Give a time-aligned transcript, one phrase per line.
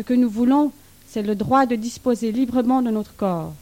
[0.00, 0.72] Ce que nous voulons,
[1.06, 3.52] c'est le droit de disposer librement de notre corps.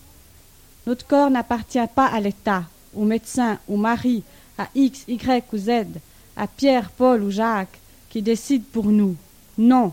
[0.87, 2.63] Notre corps n'appartient pas à l'État,
[2.95, 4.23] au médecin, au mari,
[4.57, 5.71] à X, Y ou Z,
[6.37, 9.17] à Pierre, Paul ou Jacques, qui décident pour nous.
[9.59, 9.93] Non.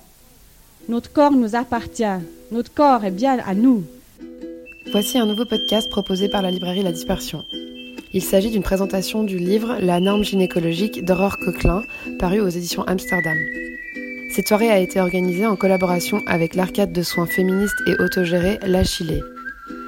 [0.88, 2.22] Notre corps nous appartient.
[2.52, 3.84] Notre corps est bien à nous.
[4.92, 7.44] Voici un nouveau podcast proposé par la librairie La Dispersion.
[8.14, 11.82] Il s'agit d'une présentation du livre La norme gynécologique d'Aurore Coquelin,
[12.20, 13.36] paru aux éditions Amsterdam.
[14.36, 18.84] Cette soirée a été organisée en collaboration avec l'arcade de soins féministes et autogérée La
[18.84, 19.24] Chilée.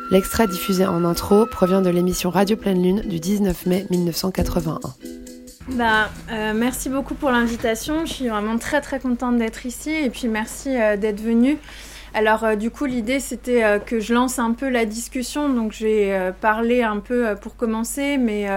[0.09, 4.80] L'extrait diffusé en intro provient de l'émission Radio Pleine Lune du 19 mai 1981.
[5.71, 8.05] Bah, euh, merci beaucoup pour l'invitation.
[8.05, 11.57] Je suis vraiment très très contente d'être ici et puis merci euh, d'être venu.
[12.13, 15.85] Alors euh, du coup l'idée c'était que je lance un peu la discussion donc je
[15.85, 18.48] vais parler un peu pour commencer mais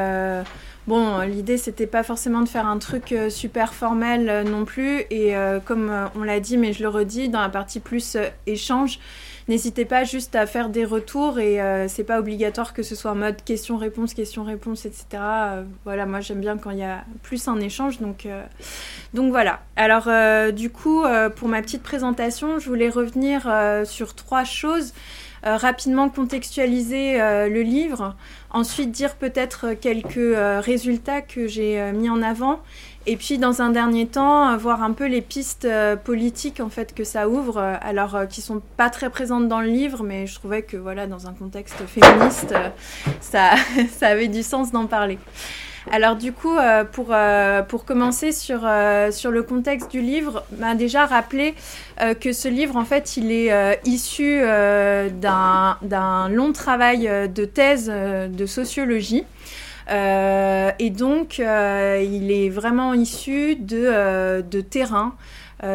[0.87, 5.35] bon l'idée c'était pas forcément de faire un truc super formel non plus et
[5.65, 8.17] comme on l'a dit mais je le redis dans la partie plus
[8.47, 8.99] échange
[9.51, 13.11] N'hésitez pas juste à faire des retours et euh, c'est pas obligatoire que ce soit
[13.11, 15.07] en mode question-réponse, question-réponse, etc.
[15.15, 18.45] Euh, voilà, moi j'aime bien quand il y a plus un échange, euh,
[19.13, 19.59] donc voilà.
[19.75, 20.09] Alors
[20.53, 21.03] du coup,
[21.35, 23.53] pour ma petite présentation, je voulais revenir
[23.85, 24.93] sur trois choses.
[25.43, 28.17] Rapidement contextualiser le livre,
[28.51, 32.61] ensuite dire peut-être quelques résultats que j'ai mis en avant
[33.07, 36.95] et puis, dans un dernier temps, voir un peu les pistes euh, politiques en fait
[36.95, 40.27] que ça ouvre, euh, alors euh, qui sont pas très présentes dans le livre, mais
[40.27, 42.55] je trouvais que voilà, dans un contexte féministe,
[43.21, 43.53] ça,
[43.91, 45.19] ça avait du sens d'en parler.
[45.91, 46.57] Alors du coup,
[46.93, 47.15] pour,
[47.69, 48.69] pour commencer sur,
[49.11, 51.55] sur le contexte du livre, bah, déjà rappeler
[52.21, 59.25] que ce livre, en fait, il est issu d'un long travail de thèse de sociologie.
[59.91, 65.15] Euh, et donc, euh, il est vraiment issu de, euh, de terrain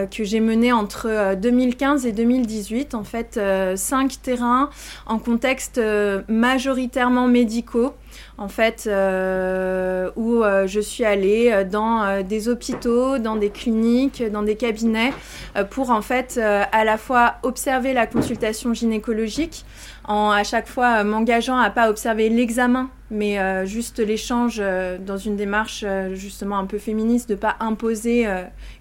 [0.10, 2.96] que j'ai mené entre 2015 et 2018.
[2.96, 3.40] En fait,
[3.76, 4.72] cinq terrains
[5.06, 5.80] en contexte
[6.28, 7.94] majoritairement médicaux
[8.38, 14.24] en fait, euh, où euh, je suis allée euh, dans des hôpitaux, dans des cliniques,
[14.32, 15.14] dans des cabinets,
[15.70, 19.66] pour en fait à la fois observer la consultation gynécologique,
[20.06, 24.62] en à chaque fois m'engageant à pas observer l'examen, mais juste l'échange
[25.00, 28.28] dans une démarche justement un peu féministe, de pas imposer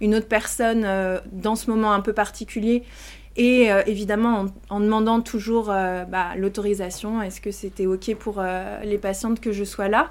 [0.00, 0.86] une autre personne
[1.32, 2.82] dans ce moment un peu particulier
[3.36, 8.80] et euh, évidemment, en, demandant toujours euh, bah, l'autorisation, est-ce que c'était OK pour euh,
[8.84, 10.10] les patientes que je sois là?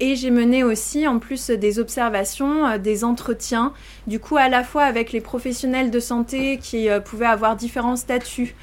[0.00, 3.72] Et j'ai mené aussi, en plus des observations, des entretiens,
[4.08, 8.56] du coup à la fois avec les professionnels de santé qui pouvaient avoir différents statuts,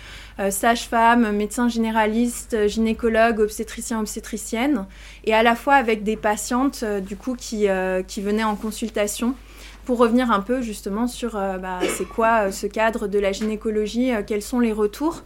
[0.50, 4.88] sage-femme, médecin généraliste, gynécologue, obstétricien, obstétricienne,
[5.24, 7.68] et à la fois avec des patientes, du coup, qui,
[8.08, 9.36] qui venaient en consultation
[9.86, 13.32] pour revenir un peu justement sur euh, bah, c'est quoi euh, ce cadre de la
[13.32, 15.24] gynécologie, euh, quels sont les retours.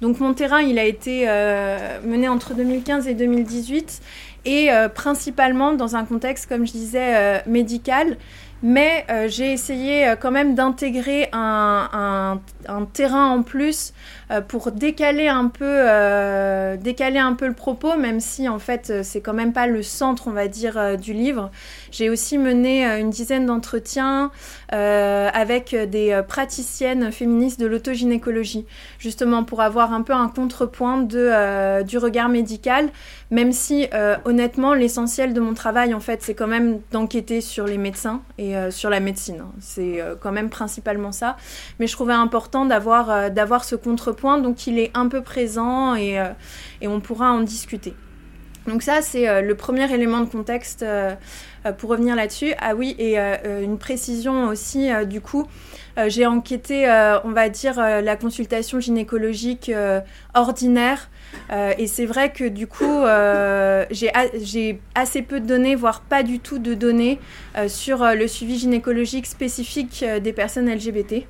[0.00, 1.26] Donc mon terrain, il a été
[2.06, 4.00] mené entre 2015 et 2018
[4.44, 8.16] et principalement dans un contexte, comme je disais, médical.
[8.62, 12.40] Mais j'ai essayé quand même d'intégrer un, un,
[12.84, 13.92] terrain en plus
[14.30, 18.90] euh, pour décaler un peu, euh, décaler un peu le propos, même si en fait
[18.90, 21.50] euh, c'est quand même pas le centre, on va dire, du livre.
[21.90, 24.30] J'ai aussi mené une dizaine d'entretiens
[24.70, 28.66] avec des praticiennes féministes de l'autogynécologie,
[28.98, 32.90] justement pour avoir un peu un contrepoint de, du regard médical,
[33.30, 33.88] même si
[34.24, 38.54] honnêtement l'essentiel de mon travail en fait c'est quand même d'enquêter sur les médecins et
[38.70, 39.42] sur la médecine.
[39.60, 41.36] C'est quand même principalement ça,
[41.78, 45.94] mais je trouvais important d'avoir d'avoir ce contrepoint point, donc il est un peu présent
[45.94, 46.26] et, euh,
[46.80, 47.94] et on pourra en discuter.
[48.66, 51.14] Donc ça, c'est euh, le premier élément de contexte euh,
[51.78, 52.52] pour revenir là-dessus.
[52.58, 55.46] Ah oui, et une précision aussi, du coup,
[56.06, 56.86] j'ai enquêté,
[57.24, 59.70] on va dire, la consultation gynécologique
[60.34, 61.10] ordinaire.
[61.76, 63.02] et c'est vrai que du coup,
[63.90, 67.18] j'ai assez peu de données, voire pas du tout de données
[67.66, 71.26] sur le suivi gynécologique spécifique des personnes LGBT.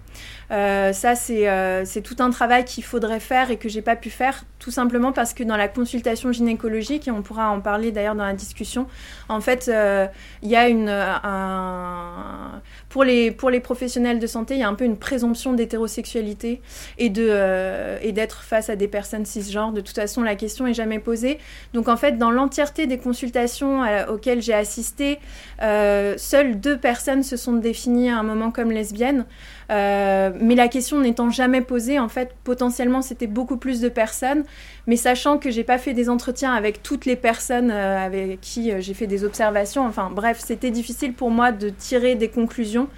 [0.50, 4.08] Euh, ça, euh, c'est tout un travail qu'il faudrait faire et que j'ai pas pu
[4.08, 8.14] faire, tout simplement parce que dans la consultation gynécologique, et on pourra en parler d'ailleurs
[8.14, 8.86] dans la discussion,
[9.28, 10.06] en fait, euh,
[10.42, 10.88] il y a une.
[10.88, 12.62] Un...
[12.88, 16.62] Pour, les, pour les professionnels de santé, il y a un peu une présomption d'hétérosexualité
[16.96, 19.72] et d'être face à des personnes cisgenres.
[19.72, 21.38] De toute façon, la question est jamais posée.
[21.74, 25.18] Donc, en fait, dans l'entièreté des consultations auxquelles j'ai assisté,
[25.60, 29.26] seules deux personnes se sont définies à un moment comme lesbiennes.
[29.70, 34.44] Euh, mais la question n'étant jamais posée, en fait, potentiellement, c'était beaucoup plus de personnes.
[34.86, 38.72] Mais sachant que j'ai pas fait des entretiens avec toutes les personnes euh, avec qui
[38.72, 42.88] euh, j'ai fait des observations, enfin bref, c'était difficile pour moi de tirer des conclusions.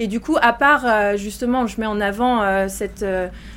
[0.00, 3.04] Et du coup, à part justement, je mets en avant cette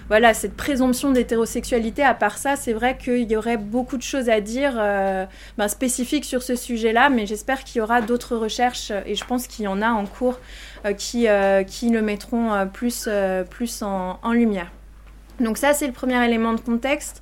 [0.08, 2.04] voilà cette présomption d'hétérosexualité.
[2.04, 4.74] À part ça, c'est vrai qu'il y aurait beaucoup de choses à dire
[5.58, 9.48] ben, spécifiques sur ce sujet-là, mais j'espère qu'il y aura d'autres recherches et je pense
[9.48, 10.40] qu'il y en a en cours
[10.98, 11.28] qui
[11.68, 13.10] qui le mettront plus
[13.50, 14.72] plus en lumière.
[15.40, 17.22] Donc ça, c'est le premier élément de contexte.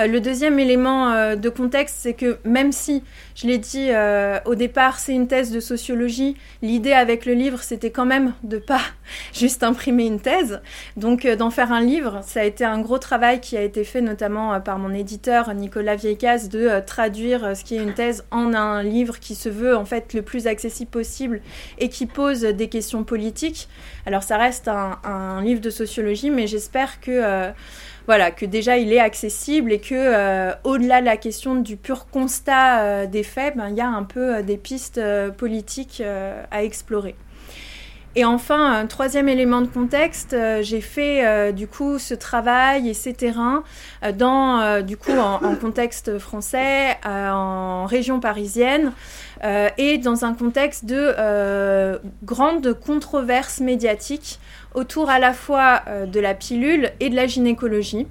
[0.00, 3.02] Euh, le deuxième élément euh, de contexte, c'est que même si,
[3.34, 7.62] je l'ai dit euh, au départ, c'est une thèse de sociologie, l'idée avec le livre,
[7.62, 8.80] c'était quand même de pas
[9.32, 10.60] juste imprimer une thèse,
[10.96, 12.20] donc d'en faire un livre.
[12.24, 15.96] Ça a été un gros travail qui a été fait notamment par mon éditeur Nicolas
[15.96, 19.84] Vieicas de traduire ce qui est une thèse en un livre qui se veut en
[19.84, 21.40] fait le plus accessible possible
[21.78, 23.68] et qui pose des questions politiques.
[24.06, 27.52] Alors ça reste un, un livre de sociologie, mais j'espère que
[28.06, 32.06] voilà, que déjà il est accessible et que euh, au-delà de la question du pur
[32.10, 35.00] constat euh, des faits, ben, il y a un peu euh, des pistes
[35.36, 36.02] politiques
[36.50, 37.14] à explorer.
[38.14, 43.14] Et enfin, un troisième élément de contexte, j'ai fait du coup ce travail et ces
[43.14, 43.62] terrains
[44.18, 48.92] dans du coup en, en contexte français, en région parisienne
[49.78, 54.38] et dans un contexte de grande controverse médiatique
[54.74, 58.06] autour à la fois euh, de la pilule et de la gynécologie.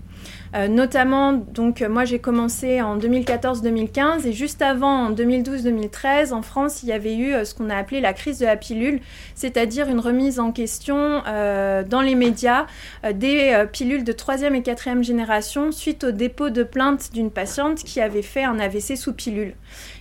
[0.53, 6.83] Euh, notamment, donc moi j'ai commencé en 2014-2015 et juste avant, en 2012-2013, en France,
[6.83, 8.99] il y avait eu euh, ce qu'on a appelé la crise de la pilule,
[9.33, 12.65] c'est-à-dire une remise en question dans les médias
[13.13, 17.99] des pilules de troisième et quatrième génération suite au dépôt de plainte d'une patiente qui
[18.01, 19.55] avait fait un AVC sous pilule.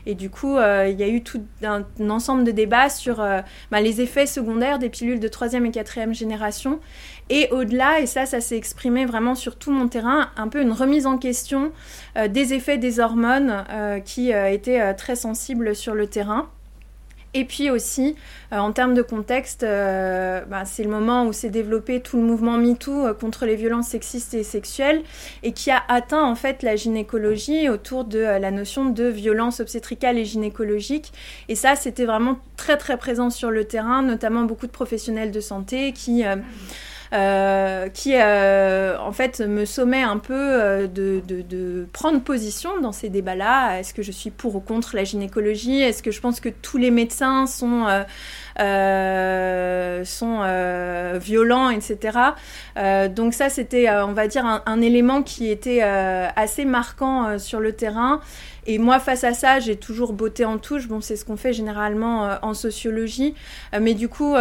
[0.07, 3.41] Et du coup, euh, il y a eu tout un, ensemble de débats sur euh,
[3.71, 6.81] bah, les effets secondaires des pilules de troisième et quatrième génération.
[7.31, 10.73] Et au-delà, et ça, ça s'est exprimé vraiment sur tout mon terrain, un peu une
[10.73, 11.73] remise en question
[12.19, 13.65] euh, des effets des hormones
[14.05, 16.51] qui étaient très sensibles sur le terrain.
[17.33, 18.17] Et puis aussi,
[18.53, 22.25] euh, en termes de contexte, euh, bah, c'est le moment où s'est développé tout le
[22.25, 25.03] mouvement MeToo euh, contre les violences sexistes et sexuelles
[25.45, 30.19] et qui a atteint en fait la gynécologie autour de la notion de violence obstétricale
[30.19, 31.13] et gynécologique.
[31.49, 35.41] Et ça, c'était vraiment très très présent sur le terrain, notamment beaucoup de professionnels de
[35.41, 36.25] santé qui...
[37.13, 42.93] Euh, qui euh, en fait me sommet un peu euh, de, de, prendre position dans
[42.93, 43.81] ces débats-là.
[43.81, 45.81] Est-ce que je suis pour ou contre la gynécologie?
[45.81, 47.87] Est-ce que je pense que tous les médecins sont
[48.61, 52.19] sont euh, violents, etc.
[52.77, 57.73] Euh, donc ça, c'était, on va dire, un, élément qui était assez marquant sur le
[57.73, 58.21] terrain.
[58.67, 60.87] Et moi, face à ça, j'ai toujours botté en touche.
[60.87, 63.35] Bon, c'est ce qu'on fait généralement en sociologie.
[63.79, 64.35] mais du coup,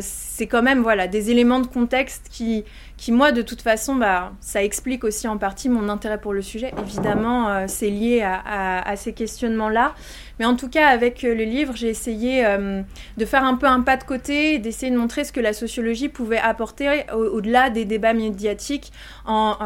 [0.00, 2.64] c'est quand même voilà, des éléments de contexte qui,
[2.96, 6.42] qui moi de toute façon bah, ça explique aussi en partie mon intérêt pour le
[6.42, 6.72] sujet.
[6.80, 9.94] Évidemment euh, c'est lié à, ces questionnements là
[10.38, 12.82] mais en tout cas avec euh, le livre j'ai essayé euh,
[13.16, 16.08] de faire un peu un pas de côté d'essayer de montrer ce que la sociologie
[16.08, 18.92] pouvait apporter au-delà des débats médiatiques
[19.26, 19.56] en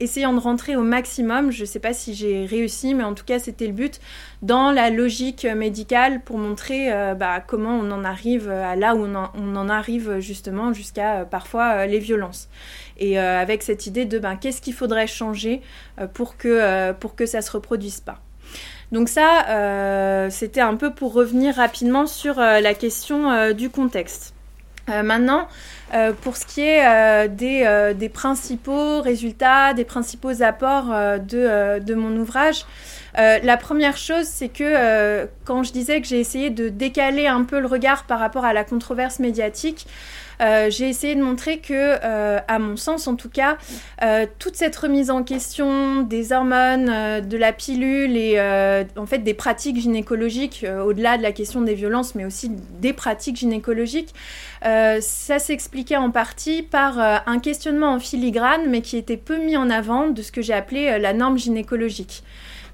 [0.00, 1.50] essayant de rentrer au maximum.
[1.50, 4.00] Je ne sais pas si j'ai réussi mais en tout cas c'était le but
[4.42, 9.56] dans la logique médicale pour montrer bah, comment on en arrive à là où on
[9.56, 12.48] en arrive justement jusqu'à parfois les violences
[12.98, 15.62] et euh, avec cette idée de ben, qu'est-ce qu'il faudrait changer
[16.00, 18.18] euh, pour, que, euh, pour que ça ne se reproduise pas.
[18.90, 24.32] Donc ça, c'était un peu pour revenir rapidement sur la question du contexte.
[24.86, 25.46] maintenant,
[26.22, 32.64] pour ce qui est des, des, principaux résultats, des principaux apports de, de, mon ouvrage,
[33.16, 37.60] la première chose, c'est que quand je disais que j'ai essayé de décaler un peu
[37.60, 39.86] le regard par rapport à la controverse médiatique,
[40.40, 43.58] euh, j'ai essayé de montrer que, euh, à mon sens en tout cas,
[44.02, 48.40] euh, toute cette remise en question des hormones, de la pilule et
[48.96, 52.50] en fait des pratiques gynécologiques, au-delà de la question des violences, mais aussi
[52.80, 54.14] des pratiques gynécologiques,
[54.62, 59.70] ça s'expliquait en partie par un questionnement en filigrane, mais qui était peu mis en
[59.70, 62.22] avant de ce que j'ai appelé la norme gynécologique.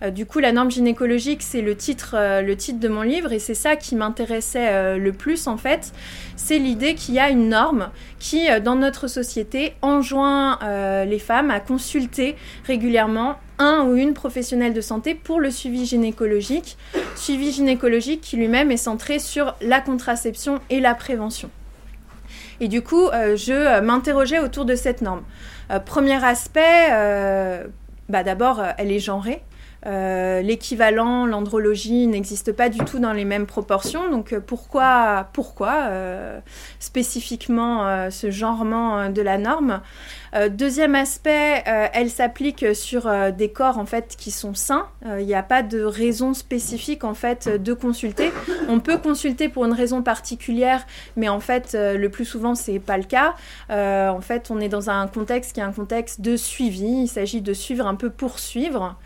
[0.03, 3.33] Euh, du coup, la norme gynécologique, c'est le titre, euh, le titre de mon livre
[3.33, 5.93] et c'est ça qui m'intéressait euh, le plus en fait.
[6.37, 10.59] C'est l'idée qu'il y a une norme qui, dans notre société, enjoint
[11.07, 12.37] les femmes à consulter
[12.67, 16.77] régulièrement un ou une professionnelle de santé pour le suivi gynécologique.
[17.15, 21.51] Suivi gynécologique qui lui-même est centré sur la contraception et la prévention.
[22.61, 25.23] Et du coup, je m'interrogeais autour de cette norme.
[25.85, 26.89] premier aspect,
[28.09, 29.43] bah d'abord, elle est genrée.
[29.85, 34.11] L'équivalent, l'andrologie n'existe pas du tout dans les mêmes proportions.
[34.11, 35.91] Donc pourquoi, pourquoi
[36.79, 39.81] spécifiquement ce genrement de la norme?
[40.35, 44.89] Euh, deuxième aspect, euh, elle s'applique sur euh, des corps en fait qui sont sains.
[45.19, 48.33] Il n'y a pas de raison spécifique en fait de consulter.
[48.69, 50.87] On peut consulter pour une raison particulière,
[51.17, 53.35] mais en fait le plus souvent c'est pas le cas.
[53.69, 57.03] en fait, on est dans un contexte qui est un contexte de suivi.
[57.03, 58.97] Il s'agit de suivre un peu pour suivre.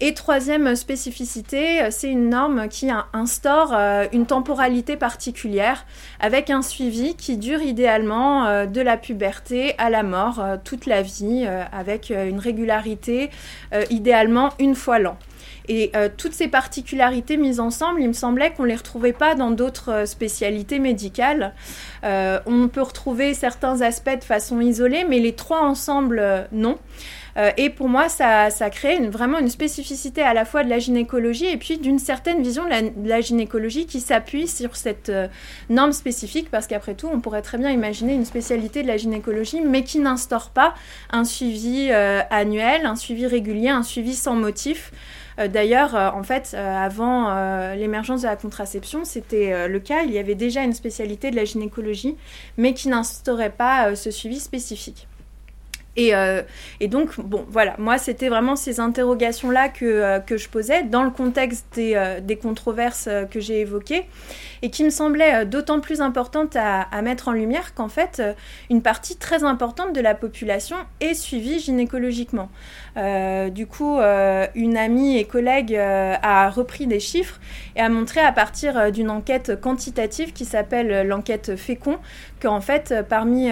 [0.00, 5.86] Et troisième spécificité, euh, c'est une norme qui instaure euh, une temporalité particulière
[6.20, 11.02] avec un suivi qui dure idéalement euh, de la puberté à la mort toute la
[11.02, 13.30] vie avec une régularité
[13.90, 15.16] idéalement une fois l'an.
[15.68, 19.50] Et toutes ces particularités mises ensemble, il me semblait qu'on ne les retrouvait pas dans
[19.50, 21.54] d'autres spécialités médicales.
[22.02, 26.78] on peut retrouver certains aspects de façon isolée, mais les trois ensemble, non.
[27.38, 31.46] Euh, et pour moi, ça, crée vraiment une spécificité à la fois de la gynécologie
[31.46, 35.28] et puis d'une certaine vision de la, gynécologie qui s'appuie sur cette euh,
[35.70, 39.60] norme spécifique, parce qu'après tout, on pourrait très bien imaginer une spécialité de la gynécologie,
[39.60, 40.74] mais qui n'instaure pas
[41.10, 44.92] un suivi euh, annuel, un suivi régulier, un suivi sans motif.
[45.52, 47.32] D'ailleurs, en fait, avant
[47.74, 50.02] l'émergence de la contraception, c'était le cas.
[50.02, 52.16] Il y avait déjà une spécialité de la gynécologie,
[52.56, 55.06] mais qui n'instaurait pas ce suivi spécifique.
[55.98, 56.42] Euh,
[56.80, 61.10] et, donc, bon, voilà, moi, c'était vraiment ces interrogations-là que, euh, je posais dans le
[61.10, 64.04] contexte des, euh, controverses que j'ai évoquées
[64.62, 68.22] et qui me semblaient d'autant plus importantes à, mettre en lumière qu'en fait,
[68.70, 72.48] une partie très importante de la population est suivie gynécologiquement.
[73.50, 73.98] Du coup,
[74.54, 77.40] une amie et collègue a repris des chiffres
[77.76, 81.98] et a montré à partir d'une enquête quantitative qui s'appelle l'enquête Fécond
[82.40, 83.50] qu'en fait, parmi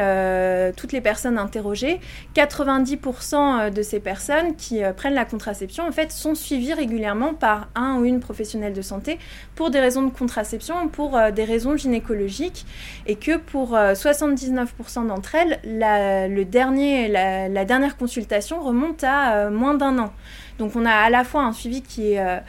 [0.76, 2.00] toutes les personnes interrogées,
[2.34, 3.36] 90%
[3.66, 7.68] euh, de ces personnes qui euh, prennent la contraception en fait sont suivies régulièrement par
[7.74, 9.18] un ou une professionnelle de santé
[9.54, 12.66] pour des raisons de contraception, pour euh, des raisons gynécologiques
[13.06, 19.98] et que pour 79% d'entre elles, le dernier, la, dernière consultation remonte à moins d'un
[19.98, 20.12] an.
[20.58, 22.42] Donc on a à la fois un suivi qui, est,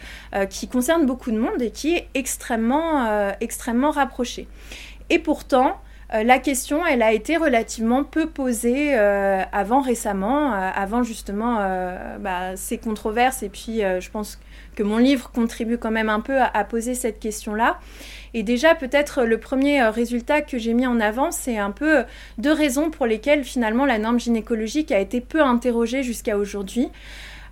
[0.50, 4.48] qui concerne beaucoup de monde et qui est extrêmement, extrêmement rapproché.
[5.10, 5.78] Et pourtant,
[6.14, 11.58] euh, la question, elle a été relativement peu posée euh, avant récemment, euh, avant justement
[12.20, 13.44] bah, ces controverses.
[13.44, 14.40] Et puis, je pense
[14.78, 17.80] que mon livre contribue quand même un peu à, poser cette question-là.
[18.34, 22.04] Et déjà, peut-être le premier résultat que j'ai mis en avant, c'est un peu
[22.38, 26.90] deux raisons pour lesquelles finalement la norme gynécologique a été peu interrogée jusqu'à aujourd'hui.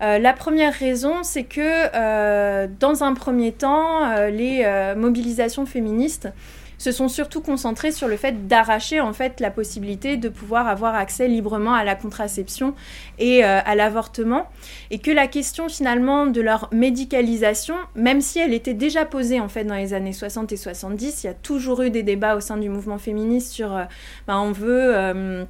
[0.01, 6.29] la première raison, c'est que dans un premier temps, les mobilisations féministes
[6.77, 10.95] se sont surtout concentrés sur le fait d'arracher en fait la possibilité de pouvoir avoir
[10.95, 12.73] accès librement à la contraception
[13.19, 14.47] et euh, à l'avortement.
[14.91, 19.49] Et que la question finalement de leur médicalisation même si elle était déjà posée en
[19.49, 22.39] fait dans les années 60 et 70 il y a toujours eu des débats au
[22.39, 23.83] sein du mouvement féministe sur euh,
[24.27, 25.45] ben, on veut euh,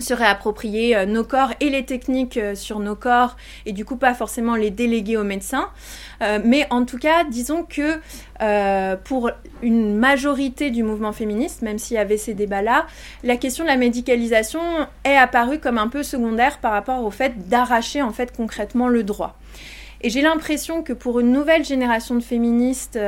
[0.00, 3.96] se réapproprier euh, nos corps et les techniques euh, sur nos corps et du coup
[3.96, 5.68] pas forcément les déléguer aux médecins.
[6.22, 8.00] Euh, mais en tout cas, disons que
[9.04, 9.30] pour
[9.60, 12.86] une majorité du mouvement féministe, même s'il y avait ces débats-là,
[13.22, 14.60] la question de la médicalisation
[15.04, 19.02] est apparue comme un peu secondaire par rapport au fait d'arracher en fait concrètement le
[19.02, 19.36] droit.
[20.00, 22.98] Et j'ai l'impression que pour une nouvelle génération de féministes,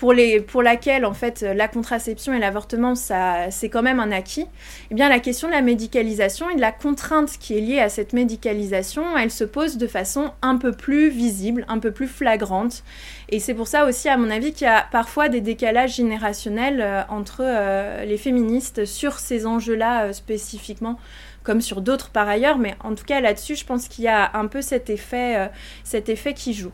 [0.00, 4.10] pour, les, pour laquelle en fait la contraception et l'avortement ça c'est quand même un
[4.10, 4.46] acquis,
[4.90, 7.90] eh bien la question de la médicalisation et de la contrainte qui est liée à
[7.90, 12.82] cette médicalisation, elle se pose de façon un peu plus visible, un peu plus flagrante.
[13.28, 16.80] Et c'est pour ça aussi à mon avis qu'il y a parfois des décalages générationnels
[16.80, 20.98] euh, entre euh, les féministes sur ces enjeux-là euh, spécifiquement
[21.42, 24.30] comme sur d'autres par ailleurs, mais en tout cas là-dessus, je pense qu'il y a
[24.34, 25.50] un peu cet effet,
[25.84, 26.70] cet effet qui joue.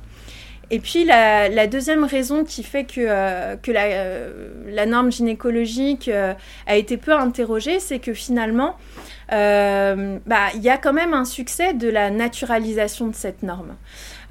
[0.71, 6.35] Et puis la, deuxième raison qui fait que, euh, euh, la, norme gynécologique euh,
[6.67, 8.77] a été peu interrogée, c'est que finalement,
[9.31, 13.77] bah, il y a quand même un succès de la naturalisation de cette norme.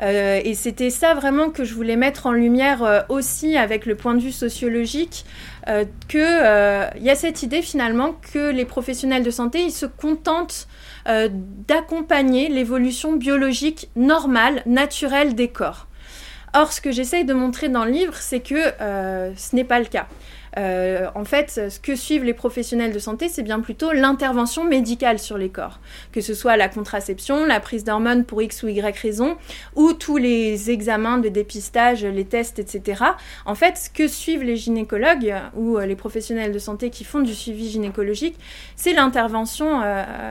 [0.02, 4.22] et c'était ça vraiment que je voulais mettre en lumière aussi avec le point de
[4.22, 5.26] vue sociologique,
[6.08, 10.68] qu'il y a cette idée finalement que les professionnels de santé, ils se contentent
[11.06, 15.88] d'accompagner l'évolution biologique normale, naturelle des corps.
[16.56, 19.80] Or, ce que j'essaye de montrer dans le livre, c'est que euh, ce n'est pas
[19.80, 20.08] le cas.
[20.58, 25.38] En fait, ce que suivent les professionnels de santé, c'est bien plutôt l'intervention médicale sur
[25.38, 25.80] les corps,
[26.12, 29.38] que ce soit la contraception, la prise d'hormones pour X ou Y raison,
[29.76, 33.04] ou tous les examens de dépistage, les tests, etc.
[33.46, 37.34] En fait, ce que suivent les gynécologues ou les professionnels de santé qui font du
[37.34, 38.38] suivi gynécologique,
[38.76, 39.82] c'est l'intervention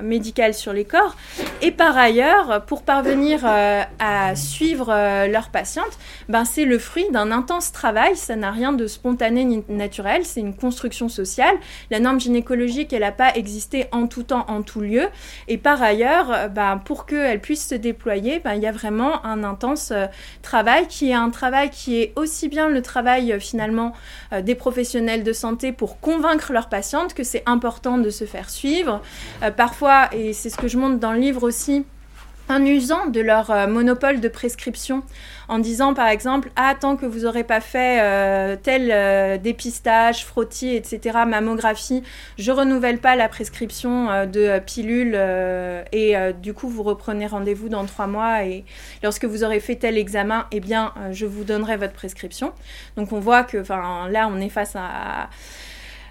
[0.03, 1.17] médicale sur les corps.
[1.63, 4.87] Et par ailleurs, pour parvenir à suivre
[5.27, 9.65] leurs patientes, ben, c'est le fruit d'un intense travail, ça n'a rien de spontané ni
[9.69, 11.57] naturel, c'est une construction sociale.
[11.91, 15.09] La norme gynécologique, elle n'a pas existé en tout temps, en tout lieu.
[15.49, 19.43] Et par ailleurs, ben, pour qu'elle puisse se déployer, ben, il y a vraiment un
[19.43, 20.07] intense euh,
[20.43, 23.93] travail qui est un travail qui est aussi bien le travail euh, finalement
[24.33, 28.51] euh, des professionnels de santé pour convaincre leurs patientes que c'est important de se faire
[28.51, 29.01] suivre.
[29.57, 31.85] parfois, et c'est ce que je montre dans le livre aussi,
[32.49, 35.03] en usant de leur euh, monopole de prescription,
[35.49, 40.25] en disant par exemple Ah, tant que vous n'aurez pas fait euh, tel euh, dépistage,
[40.25, 42.03] frottis, etc., mammographie,
[42.39, 45.19] je renouvelle pas la prescription de pilules
[45.93, 48.65] et du coup vous reprenez rendez-vous dans trois mois et
[49.03, 52.53] lorsque vous aurez fait tel examen, eh bien je vous donnerai votre prescription.
[52.97, 53.59] Donc on voit que
[54.11, 55.29] là on est face à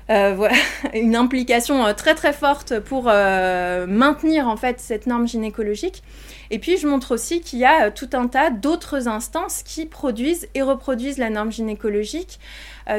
[0.10, 0.56] euh, voilà,
[0.94, 6.04] une implication euh, très très forte pour euh, maintenir en fait cette norme gynécologique.
[6.52, 10.48] Et puis je montre aussi qu'il y a tout un tas d'autres instances qui produisent
[10.54, 12.40] et reproduisent la norme gynécologique.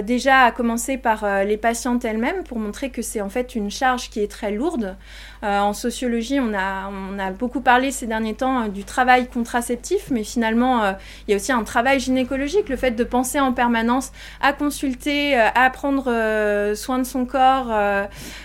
[0.03, 4.11] déjà à commencer par les patientes elles-mêmes pour montrer que c'est en fait une charge
[4.11, 4.97] qui est très lourde.
[5.45, 9.29] Euh, en sociologie, on a, on a beaucoup parlé ces derniers temps euh, du travail
[9.29, 10.93] contraceptif, mais finalement, euh,
[11.27, 14.11] il y a aussi un travail gynécologique, le fait de penser en permanence
[14.41, 16.05] à consulter, à prendre
[16.75, 17.73] soin de son corps.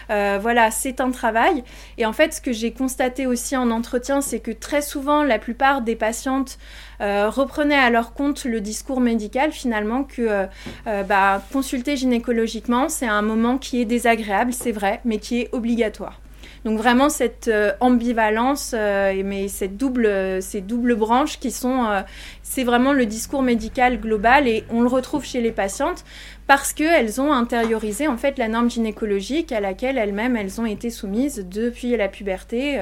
[0.09, 1.63] voilà, c'est un travail.
[1.97, 5.39] Et en fait, ce que j'ai constaté aussi en entretien, c'est que très souvent, la
[5.39, 6.58] plupart des patientes
[7.00, 10.48] reprenaient à leur compte le discours médical finalement que
[10.86, 16.19] bah, consulter gynécologiquement, c'est un moment qui est désagréable, c'est vrai, mais qui est obligatoire.
[16.65, 22.01] Donc vraiment cette euh, ambivalence, euh, mais cette double, ces doubles branches qui sont, euh,
[22.43, 26.03] c'est vraiment le discours médical global et on le retrouve chez les patientes
[26.47, 30.89] parce qu'elles ont intériorisé en fait la norme gynécologique à laquelle elles-mêmes elles ont été
[30.89, 32.79] soumises depuis la puberté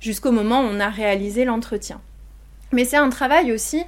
[0.00, 2.00] jusqu'au moment où on a réalisé l'entretien.
[2.72, 3.82] Mais c'est un travail aussi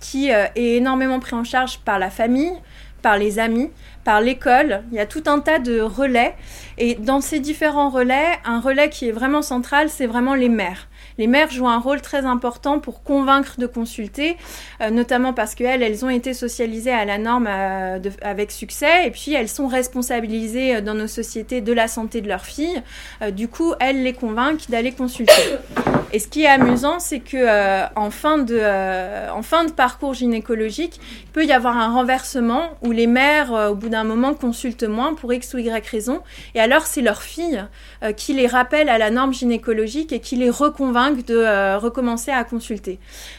[0.00, 2.52] qui est énormément pris en charge par la famille,
[3.00, 3.70] par les amis,
[4.04, 4.82] par l'école.
[4.90, 6.34] Il y a tout un tas de relais.
[6.78, 10.88] Et dans ces différents relais, un relais qui est vraiment central, c'est vraiment les mères.
[11.20, 14.38] Les mères jouent un rôle très important pour convaincre de consulter,
[14.80, 19.10] euh, notamment parce qu'elles, elles ont été socialisées à la norme euh, avec succès, et
[19.10, 22.82] puis elles sont responsabilisées euh, dans nos sociétés de la santé de leurs filles.
[23.32, 25.58] du coup, elles les convainquent d'aller consulter.
[26.14, 28.58] Et ce qui est amusant, c'est que en, fin de,
[29.30, 33.74] en fin de parcours gynécologique, il peut y avoir un renversement où les mères, au
[33.74, 36.20] bout d'un moment, consultent moins pour X ou Y raison.
[36.54, 37.64] Et alors, c'est leur fille
[38.16, 40.50] qui les rappelle à la norme gynécologique et qui les
[41.12, 42.98] de recommencer à consulter.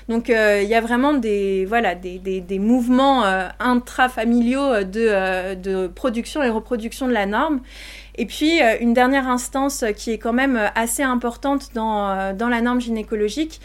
[0.09, 3.23] Donc, il y a vraiment des, voilà, des, des, des mouvements
[3.59, 7.61] intrafamiliaux de, de production et reproduction de la norme.
[8.15, 12.33] Et puis, euh, une dernière instance qui est quand même euh, assez importante dans, euh,
[12.33, 13.61] dans la norme gynécologique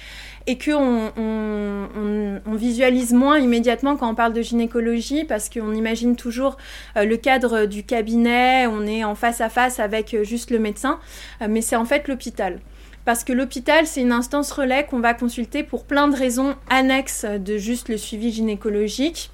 [0.46, 6.56] et qu'on on, visualise moins immédiatement quand on parle de gynécologie parce qu'on imagine toujours
[6.94, 11.00] le cadre du cabinet, on est en face à face avec juste le médecin,
[11.46, 12.60] mais c'est en fait l'hôpital.
[13.06, 17.24] Parce que l'hôpital, c'est une instance relais qu'on va consulter pour plein de raisons annexes
[17.24, 19.30] de juste le suivi gynécologique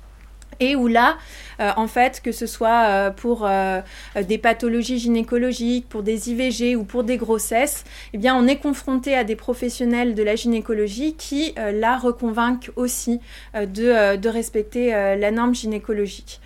[0.60, 1.16] et où là,
[1.60, 3.80] euh, en fait, que ce soit euh, pour euh,
[4.20, 9.14] des pathologies gynécologiques, pour des IVG ou pour des grossesses, eh bien, on est confronté
[9.14, 13.20] à des professionnels de la gynécologie qui, là, reconvainquent aussi
[13.54, 16.40] de, de, respecter la norme gynécologique.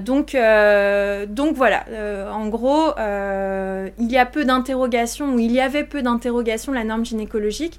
[0.00, 0.36] donc,
[1.28, 1.84] donc voilà,
[2.32, 7.04] en gros, il y a peu d'interrogations, ou il y avait peu d'interrogations, la norme
[7.04, 7.78] gynécologique.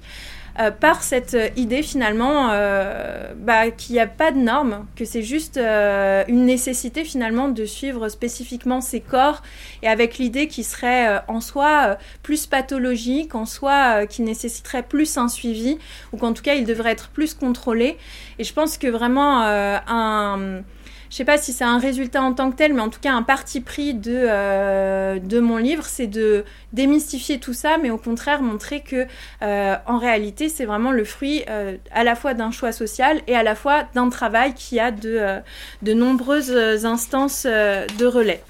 [0.58, 5.22] Euh, par cette idée finalement euh, bah, qu'il n'y a pas de normes, que c'est
[5.22, 9.42] juste euh, une nécessité finalement de suivre spécifiquement ces corps
[9.82, 15.28] et avec l'idée qui serait en soi plus pathologique, en soi qui nécessiterait plus un
[15.28, 15.78] suivi
[16.12, 17.96] ou qu'en tout cas il devrait être plus contrôlé.
[18.38, 20.62] Et je pense que vraiment un
[21.10, 23.12] je sais pas si c'est un résultat en tant que tel, mais en tout cas
[23.12, 28.42] un parti pris de, euh, mon livre, c'est de démystifier tout ça, mais au contraire
[28.42, 29.06] montrer que
[29.42, 33.34] euh, en réalité c'est vraiment le fruit euh, à la fois d'un choix social et
[33.34, 35.42] à la fois d'un travail qui a de,
[35.82, 38.42] nombreuses instances de relais.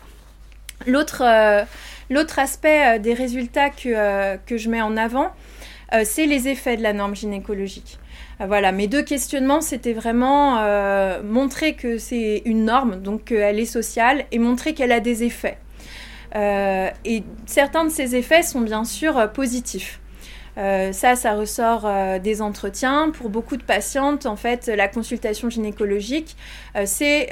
[0.86, 1.22] L'autre,
[2.38, 3.88] aspect des résultats que
[4.56, 5.30] je mets en avant,
[6.04, 7.98] c'est les effets de la norme gynécologique.
[8.46, 10.60] Voilà, mes deux questionnements, c'était vraiment
[11.22, 15.58] montrer que c'est une norme, donc qu'elle est sociale, et montrer qu'elle a des effets.
[16.34, 20.00] et certains de ces effets sont bien sûr positifs.
[20.58, 23.10] Euh, ça, ça ressort euh, des entretiens.
[23.10, 26.36] Pour beaucoup de patientes, en fait, la consultation gynécologique,
[26.76, 27.30] euh, c'est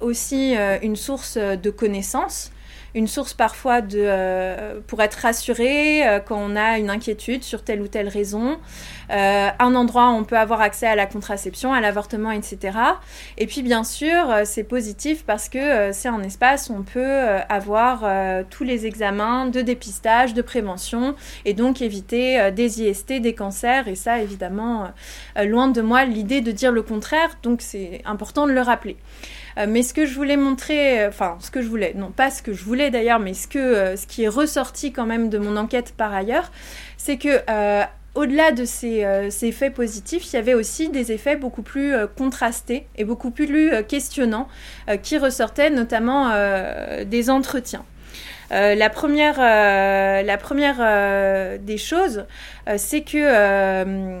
[0.00, 2.50] aussi une source de connaissances
[2.94, 7.62] une source parfois de, euh, pour être rassuré euh, quand on a une inquiétude sur
[7.62, 8.58] telle ou telle raison,
[9.10, 12.78] euh, un endroit où on peut avoir accès à la contraception, à l'avortement, etc.
[13.36, 18.04] Et puis bien sûr, c'est positif parce que c'est un espace où on peut avoir
[18.50, 23.94] tous les examens de dépistage, de prévention, et donc éviter des IST, des cancers, et
[23.94, 24.90] ça évidemment,
[25.42, 28.96] loin de moi l'idée de dire le contraire, donc c'est important de le rappeler.
[29.58, 32.30] Euh, mais ce que je voulais montrer, euh, enfin ce que je voulais, non pas
[32.30, 35.28] ce que je voulais d'ailleurs, mais ce, que, euh, ce qui est ressorti quand même
[35.28, 36.50] de mon enquête par ailleurs,
[36.96, 37.40] c'est que
[38.14, 39.04] au-delà de ces,
[39.42, 44.48] effets positifs, il y avait aussi des effets beaucoup plus contrastés et beaucoup plus questionnants
[45.02, 46.32] qui ressortaient notamment
[47.04, 47.84] des entretiens.
[48.50, 52.24] la première, la première des choses,
[52.76, 54.16] c'est que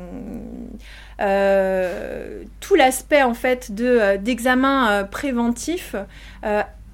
[1.18, 5.96] tout l'aspect en fait de euh, d'examen euh, préventif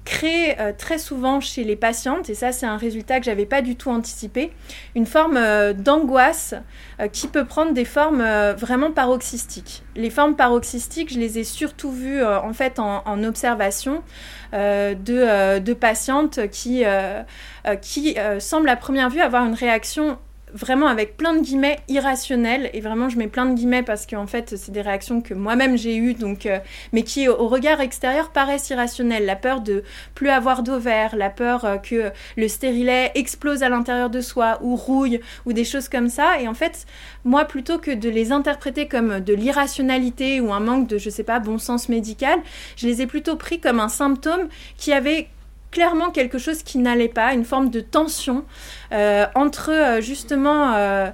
[0.03, 3.75] crée très souvent chez les patientes, et ça c'est un résultat que j'avais pas du
[3.75, 4.51] tout anticipé,
[4.93, 5.39] une forme
[5.73, 6.53] d'angoisse
[7.11, 9.81] qui peut prendre des formes vraiment paroxystiques.
[9.95, 14.03] Les formes paroxystiques, je les ai surtout vues en fait en, observation
[14.53, 16.83] de, de, patientes qui,
[17.81, 20.19] qui semblent à première vue avoir une réaction
[20.55, 24.25] vraiment avec plein de guillemets irrationnels et vraiment je mets plein de guillemets parce qu'en
[24.25, 26.59] fait c'est des réactions que moi-même j'ai eues donc euh,
[26.93, 29.25] mais qui au regard extérieur paraissent irrationnelles.
[29.25, 34.09] La peur de plus avoir d'ovaires la peur euh, que le stérilet explose à l'intérieur
[34.09, 36.39] de soi ou rouille ou des choses comme ça.
[36.39, 36.85] Et en fait
[37.25, 41.23] moi plutôt que de les interpréter comme de l'irrationalité ou un manque de je sais
[41.23, 42.39] pas bon sens médical
[42.77, 45.27] je les ai plutôt pris comme un symptôme qui avait
[45.75, 48.45] clairement quelque chose qui n'allait pas, une forme de tension
[49.35, 51.09] entre euh, justement euh,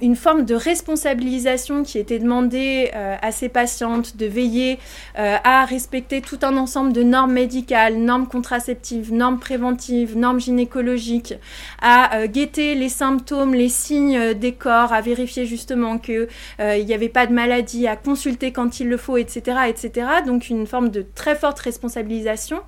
[0.00, 4.78] une forme de responsabilisation qui était demandée à ces patientes de veiller
[5.14, 11.34] à respecter tout un ensemble de normes médicales, normes contraceptives, normes préventives, normes gynécologiques,
[11.80, 17.26] à guetter les symptômes, les signes des corps, à vérifier justement qu'il n'y avait pas
[17.26, 20.06] de maladie, à consulter quand il le faut, etc., etc.
[20.26, 22.60] Donc une forme de très forte responsabilisation.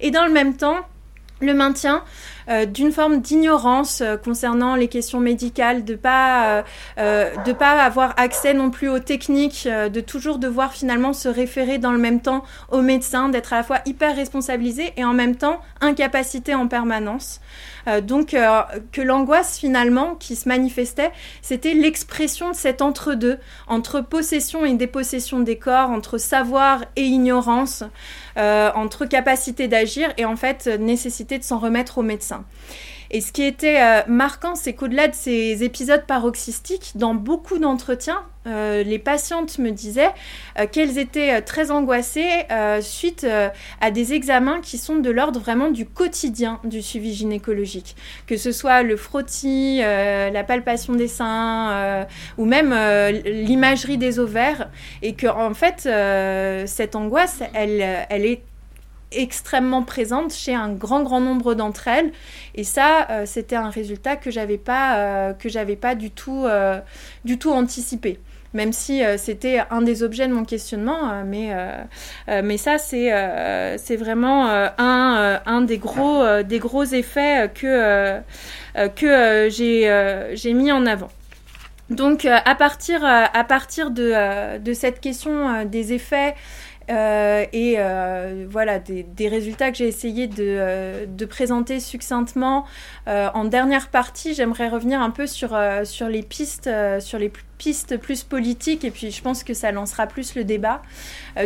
[0.00, 0.84] Et dans le même temps,
[1.40, 2.02] le maintien euh,
[2.48, 6.64] d'une forme d'ignorance euh, concernant les questions médicales, de pas
[6.98, 11.78] euh, de pas avoir accès non plus aux techniques, de toujours devoir finalement se référer
[11.78, 15.36] dans le même temps aux médecins, d'être à la fois hyper responsabilisé et en même
[15.36, 17.40] temps incapacité en permanence.
[18.02, 18.36] donc
[18.92, 25.40] que l'angoisse finalement qui se manifestait, c'était l'expression de cet entre-deux, entre possession et dépossession
[25.40, 27.84] des corps, entre savoir et ignorance,
[28.36, 32.35] entre capacité d'agir et en fait nécessité de s'en remettre aux médecins.
[33.10, 38.22] Et ce qui était euh, marquant, c'est qu'au-delà de ces épisodes paroxystiques, dans beaucoup d'entretiens,
[38.46, 40.12] euh, les patientes me disaient
[40.58, 42.46] euh, qu'elles étaient très angoissées
[42.80, 43.26] suite
[43.80, 47.96] à des examens qui sont de l'ordre vraiment du quotidien du suivi gynécologique.
[48.26, 52.06] Que ce soit le frottis, la palpation des seins
[52.38, 52.74] ou même
[53.24, 54.70] l'imagerie des ovaires.
[55.02, 55.88] Et que, en fait,
[56.68, 58.42] cette angoisse, elle, elle est
[59.12, 62.12] extrêmement présente chez un grand grand nombre d'entre elles.
[62.54, 65.32] Et ça euh, c'était un résultat que j'avais pas euh,
[65.80, 66.80] pas du tout euh,
[67.24, 68.18] du tout anticipé.
[68.54, 71.50] Même si c'était un des objets de mon questionnement mais
[72.42, 74.46] mais ça c'est vraiment
[74.78, 78.22] un, des gros des gros effets que
[79.50, 81.10] j'ai mis en avant.
[81.90, 86.34] Donc à partir de cette question des effets
[86.88, 92.64] euh, et euh, voilà, des, résultats que j'ai essayé de, euh, de, présenter succinctement.
[93.06, 96.70] en dernière partie, j'aimerais revenir un peu sur, sur les pistes,
[97.00, 100.82] sur les pistes plus politiques, et puis je pense que ça lancera plus le débat.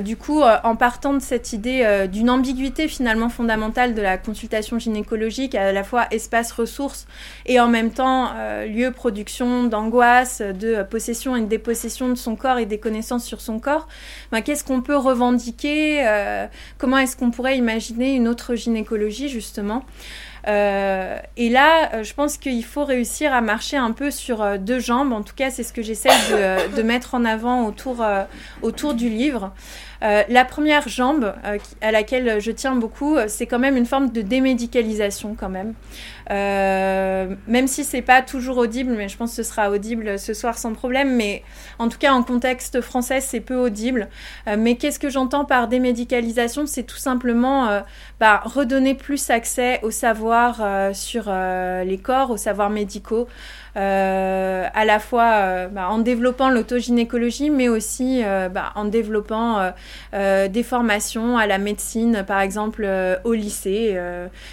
[0.01, 5.55] du coup, en partant de cette idée d'une ambiguïté finalement fondamentale de la consultation gynécologique,
[5.55, 7.07] à la fois espace ressources
[7.47, 8.33] et en même temps
[8.67, 13.41] lieu production d'angoisse, de possession et de dépossession de son corps et des connaissances sur
[13.41, 13.89] son corps,
[14.33, 16.47] ben, qu'est-ce qu'on peut revendre euh,
[16.79, 19.85] comment est-ce qu'on pourrait imaginer une autre gynécologie justement?
[20.47, 25.13] Et là, je pense qu'il faut réussir à marcher un peu sur deux jambes.
[25.13, 26.11] En tout cas, c'est ce que j'essaie
[26.77, 27.73] de, mettre en avant
[28.63, 29.53] autour du livre.
[30.03, 33.85] Euh, la première jambe euh, à laquelle je tiens beaucoup, euh, c'est quand même une
[33.85, 35.75] forme de démédicalisation quand même.
[36.31, 40.57] même si c'est pas toujours audible, mais je pense que ce sera audible ce soir
[40.57, 41.17] sans problème.
[41.17, 41.43] Mais
[41.79, 44.09] en tout cas, en contexte français, c'est peu audible.
[44.59, 46.67] mais qu'est-ce que j'entends par démédicalisation?
[46.67, 47.83] C'est tout simplement
[48.21, 50.63] bah, redonner plus accès au savoir
[50.95, 51.25] sur
[51.85, 53.27] les corps, aux savoirs médicaux.
[53.77, 59.73] Euh, à la fois euh, bah, en développant l'autogynécologie, mais aussi euh, bah, en développant
[60.13, 62.89] des formations à la médecine, par exemple
[63.25, 63.99] au lycée,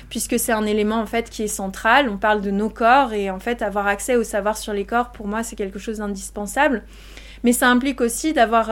[0.09, 2.09] puisque c'est un élément en fait qui est central.
[2.09, 5.11] On parle de nos corps et en fait avoir accès au savoir sur les corps,
[5.11, 6.83] pour moi, c'est quelque chose d'indispensable
[7.43, 8.71] mais ça implique aussi d'avoir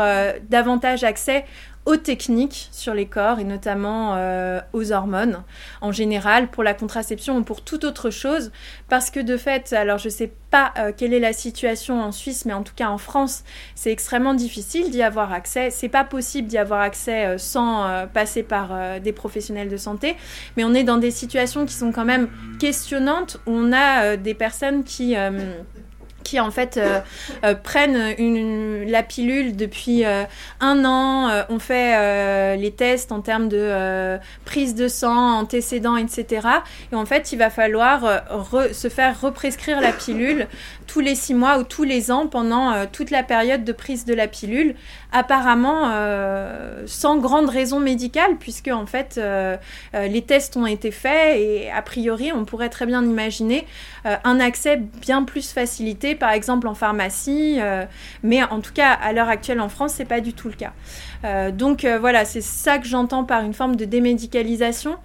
[0.49, 1.45] davantage accès
[1.85, 5.43] aux techniques sur les corps et notamment euh, aux hormones.
[5.81, 8.51] En général pour la contraception ou pour toute autre chose
[8.89, 12.45] parce que de fait alors je sais pas euh, quelle est la situation en Suisse
[12.45, 13.43] mais en tout cas en France
[13.75, 15.69] c'est extrêmement difficile d'y avoir accès.
[15.69, 20.15] C'est pas possible d'y avoir accès euh, sans passer par des professionnels de santé.
[20.57, 24.33] Mais on est dans des situations qui sont quand même questionnantes où on a des
[24.33, 25.15] personnes qui
[26.25, 26.99] qui en fait euh,
[27.45, 28.15] euh, prennent
[28.89, 30.23] la pilule depuis euh,
[30.59, 36.47] un an, on fait les tests en termes de prise de sang, antécédents, etc.
[36.91, 38.23] Et en fait, il va falloir
[38.73, 40.47] se faire represcrire la pilule
[40.87, 44.15] tous les six mois ou tous les ans pendant toute la période de prise de
[44.15, 44.75] la pilule,
[45.15, 45.89] apparemment
[46.85, 49.19] sans grande raison médicale, puisque en fait
[49.93, 53.65] les tests ont été faits et a priori on pourrait très bien imaginer
[54.03, 57.85] un accès bien plus facilité par exemple en pharmacie, euh,
[58.23, 60.73] mais en tout cas à l'heure actuelle en France, c'est pas du tout le cas.
[61.23, 64.95] Euh, donc euh, voilà, c'est ça que j'entends par une forme de démédicalisation.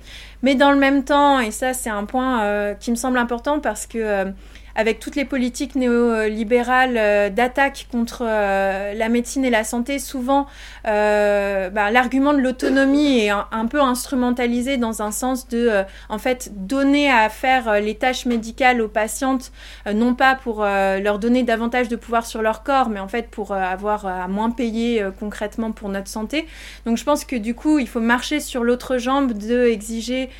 [0.42, 3.86] Mais dans le même temps, et ça c'est un point qui me semble important parce
[3.86, 4.32] que
[4.74, 10.46] avec toutes les politiques néolibérales euh, d'attaque contre euh, la médecine et la santé, souvent
[10.86, 16.50] euh, bah, l'argument de l'autonomie est un, peu instrumentalisé dans un sens de, en fait,
[16.66, 19.52] donner à faire les tâches médicales aux patientes,
[19.92, 23.52] non pas pour leur donner davantage de pouvoir sur leur corps, mais en fait pour
[23.52, 26.46] avoir à moins payer concrètement pour notre santé.
[26.86, 30.30] Donc je pense que du coup, il faut marcher sur l'autre jambe de exiger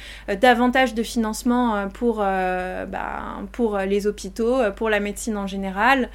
[0.40, 2.88] davantage de financement pour, bah,
[3.52, 6.08] pour les hôpitaux euh, pour la médecine en général,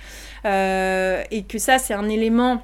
[0.46, 2.62] euh, et que ça c'est un élément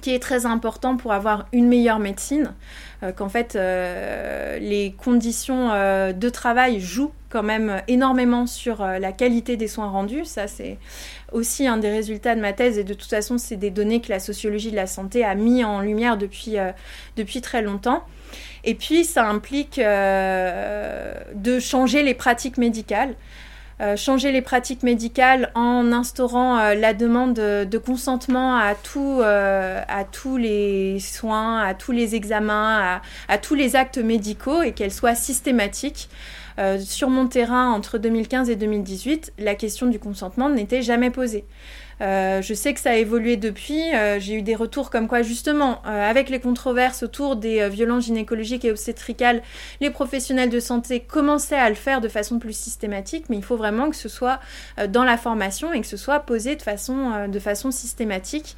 [0.00, 2.54] qui est très important pour avoir une meilleure médecine,
[3.02, 9.68] euh, qu'en fait les conditions de travail jouent quand même énormément sur la qualité des
[9.68, 10.24] soins rendus.
[10.24, 10.78] Ça, c'est
[11.30, 14.08] aussi un des résultats de ma thèse et de toute façon, c'est des données que
[14.08, 16.56] la sociologie de la santé a mis en lumière depuis,
[17.16, 18.02] depuis très longtemps.
[18.64, 23.14] Et puis, ça implique de changer les pratiques médicales.
[23.80, 29.80] Euh, changer les pratiques médicales en instaurant euh, la demande de, consentement à, tout, euh,
[29.86, 34.92] à tous les soins, à tous les examens, à, tous les actes médicaux et qu'elle
[34.92, 36.08] soit systématique.
[36.80, 41.44] sur mon terrain, entre 2015 et 2018, la question du consentement n'était jamais posée.
[42.00, 43.82] Euh, je sais que ça a évolué depuis.
[43.94, 48.04] Euh, j'ai eu des retours comme quoi, justement, euh, avec les controverses autour des violences
[48.04, 49.42] gynécologiques et obstétricales,
[49.80, 53.56] les professionnels de santé commençaient à le faire de façon plus systématique, mais il faut
[53.56, 54.40] vraiment que ce soit
[54.88, 58.56] dans la formation et que ce soit posé de façon, systématique.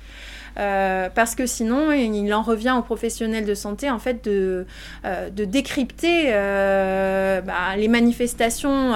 [0.57, 4.67] parce que sinon, il en revient aux professionnels de santé en fait de,
[5.05, 8.95] de décrypter bah, les manifestations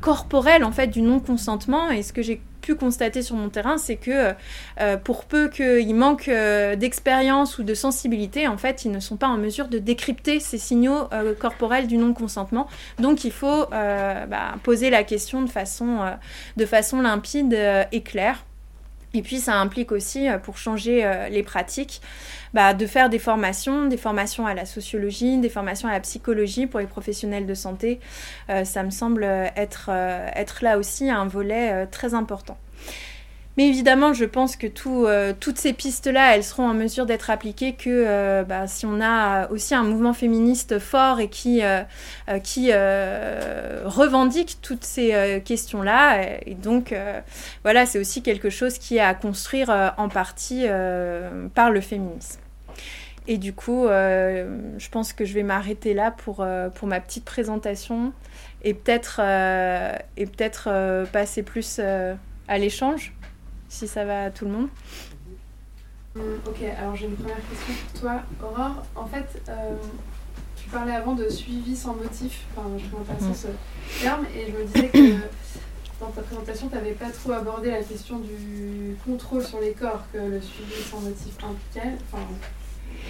[0.00, 1.90] corporelles en fait du non consentement.
[1.90, 2.40] Et ce que j'ai
[2.74, 4.34] constater sur mon terrain, c'est que
[4.80, 9.16] euh, pour peu qu'il manque euh, d'expérience ou de sensibilité, en fait, ils ne sont
[9.16, 12.68] pas en mesure de décrypter ces signaux euh, corporels du non-consentement.
[12.98, 15.98] Donc, il faut bah, poser la question de façon,
[16.56, 17.56] de façon limpide
[17.92, 18.44] et claire.
[19.14, 22.02] Et puis ça implique aussi, pour changer les pratiques,
[22.52, 26.66] bah, de faire des formations, des formations à la sociologie, des formations à la psychologie
[26.66, 28.00] pour les professionnels de santé.
[28.64, 29.90] ça me semble être
[30.60, 32.58] là aussi un volet très important.
[33.58, 37.72] Mais évidemment, je pense que euh, toutes ces pistes-là, elles seront en mesure d'être appliquées
[37.72, 41.82] que euh, bah, si on a aussi un mouvement féministe fort et qui, euh,
[43.84, 46.38] revendique toutes ces questions-là.
[46.46, 46.94] Et donc,
[47.64, 50.66] voilà, c'est aussi quelque chose qui est à construire en partie
[51.56, 52.38] par le féminisme.
[53.26, 58.12] Et du coup, je pense que je vais m'arrêter là pour, pour ma petite présentation
[58.62, 59.18] et peut-être
[60.16, 63.12] et peut-être passer plus à l'échange
[63.68, 64.68] si ça va à tout le monde.
[66.16, 68.84] Hum, ok, alors j'ai une première question pour toi, Aurore.
[68.96, 69.76] En fait, euh,
[70.56, 72.46] tu parlais avant de suivi sans motif.
[72.56, 74.98] Enfin, je m'intéressais ce terme et je me disais que
[76.00, 80.04] dans ta présentation, tu n'avais pas trop abordé la question du contrôle sur les corps
[80.12, 81.94] que le suivi sans motif impliquait.
[82.12, 82.24] Enfin,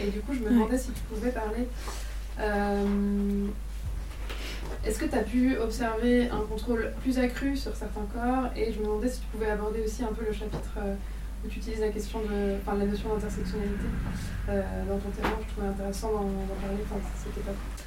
[0.02, 1.68] et du coup, je me demandais si tu pouvais parler.
[2.40, 3.46] Euh,
[4.84, 8.78] est-ce que tu as pu observer un contrôle plus accru sur certains corps Et je
[8.78, 10.94] me demandais si tu pouvais aborder aussi un peu le chapitre euh,
[11.44, 13.84] où tu utilises la question de, la notion d'intersectionnalité
[14.48, 15.38] euh, dans ton terrain.
[15.46, 16.82] Je trouvais intéressant d'en parler.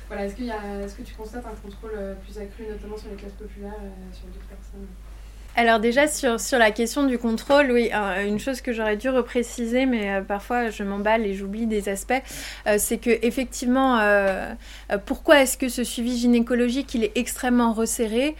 [0.07, 4.15] Voilà, est-ce, que tu constates un contrôle plus accru, notamment sur les classes populaires et
[4.15, 4.87] sur d'autres personnes?
[5.57, 9.85] Alors déjà sur, la question du contrôle, oui, euh, une chose que j'aurais dû repréciser,
[9.85, 12.13] mais euh, parfois je m'emballe et j'oublie des aspects,
[12.67, 13.99] euh, c'est que effectivement,
[15.05, 18.35] pourquoi est-ce que ce suivi gynécologique il est extrêmement resserré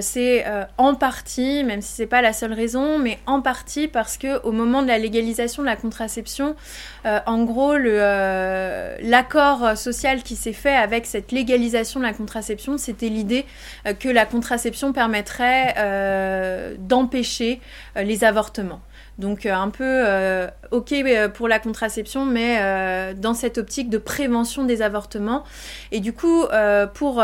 [0.00, 0.44] C'est
[0.78, 4.52] en partie, même si c'est pas la seule raison, mais en partie parce que au
[4.52, 6.56] moment de la légalisation de la contraception,
[7.04, 13.44] en gros, l'accord social qui s'est fait avec cette légalisation de la contraception, c'était l'idée
[14.00, 15.74] que la contraception permettrait
[16.78, 17.60] d'empêcher
[17.96, 18.80] euh, les avortements.
[19.18, 22.56] Donc euh, un peu euh, ok euh, pour la contraception, mais
[23.14, 25.44] dans cette optique de prévention des avortements.
[25.92, 26.44] Et du coup,
[26.94, 27.22] pour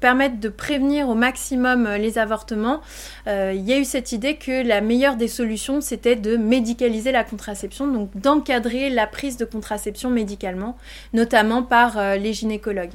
[0.00, 2.80] permettre de prévenir au maximum les avortements,
[3.26, 7.24] il y a eu cette idée que la meilleure des solutions, c'était de médicaliser la
[7.24, 10.76] contraception, donc d'encadrer la prise de contraception médicalement,
[11.12, 12.94] notamment par les gynécologues.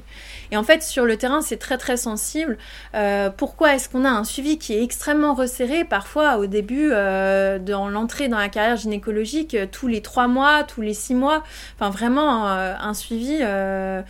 [0.51, 2.57] Et en fait, sur le terrain, c'est très très sensible.
[3.37, 8.27] pourquoi est-ce qu'on a un suivi qui est extrêmement resserré Parfois, au début, dans l'entrée
[8.27, 11.43] dans la carrière gynécologique euh, tous les trois mois, tous les six mois?
[11.75, 14.01] Enfin, vraiment euh, un suivi euh,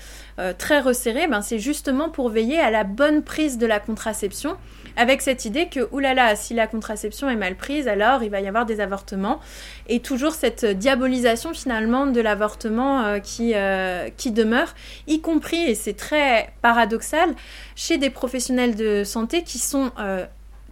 [0.58, 1.28] très resserré.
[1.28, 4.58] Ben, c'est justement pour veiller à la bonne prise de la contraception
[4.96, 8.48] avec cette idée que, oulala, si la contraception est mal prise, alors il va y
[8.48, 9.40] avoir des avortements.
[9.88, 13.54] Et toujours cette diabolisation finalement de l'avortement qui,
[14.18, 14.74] qui demeure,
[15.08, 17.36] y compris, et c'est très paradoxal,
[17.76, 19.92] chez des professionnels de santé qui sont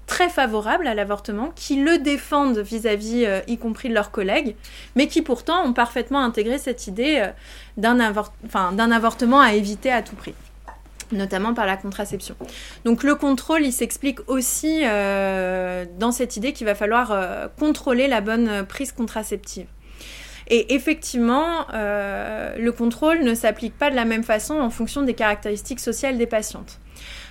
[0.06, 4.56] très favorables à l'avortement, qui le défendent vis-à-vis, euh, y compris de leurs collègues,
[4.96, 7.32] mais qui pourtant ont parfaitement intégré cette idée euh,
[7.78, 10.36] d'un avortement à éviter à tout prix
[11.12, 12.36] notamment par la contraception.
[12.86, 18.22] Donc le contrôle, il s'explique aussi euh, dans cette idée qu'il va falloir contrôler la
[18.22, 19.68] bonne prise contraceptive.
[20.50, 25.80] Et effectivement, le contrôle ne s'applique pas de la même façon en fonction des caractéristiques
[25.80, 26.80] sociales des patientes.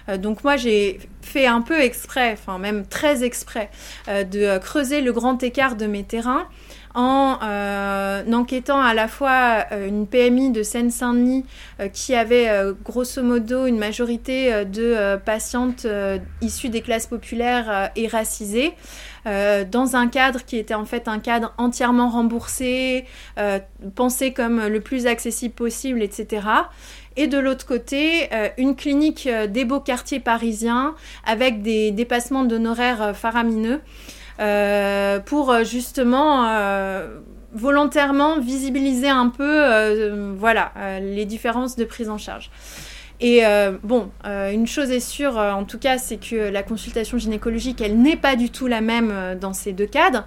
[0.09, 3.71] Euh, donc moi j'ai fait un peu exprès, enfin même très exprès,
[4.09, 6.49] euh, de creuser le grand écart de mes terrains
[6.95, 11.45] en euh, enquêtant à la fois une PMI de Seine-Saint-Denis
[11.93, 12.51] qui avait
[12.85, 15.87] grosso modo une majorité de patientes
[16.41, 18.75] issues des classes populaires et racisées,
[19.25, 23.05] dans un cadre qui était en fait un cadre entièrement remboursé,
[23.95, 26.41] pensé comme le plus accessible possible, etc
[27.17, 30.95] et de l'autre côté, euh, une clinique euh, des beaux quartiers parisiens
[31.27, 33.81] avec des dépassements d'honoraires euh, faramineux
[35.27, 36.47] pour justement
[37.55, 42.51] volontairement visibiliser un peu voilà, les différences de prise en charge.
[43.21, 43.43] Et
[43.85, 48.17] bon, une chose est sûre, en tout cas, c'est que la consultation gynécologique, elle n'est
[48.17, 50.25] pas du tout la même dans ces deux cadres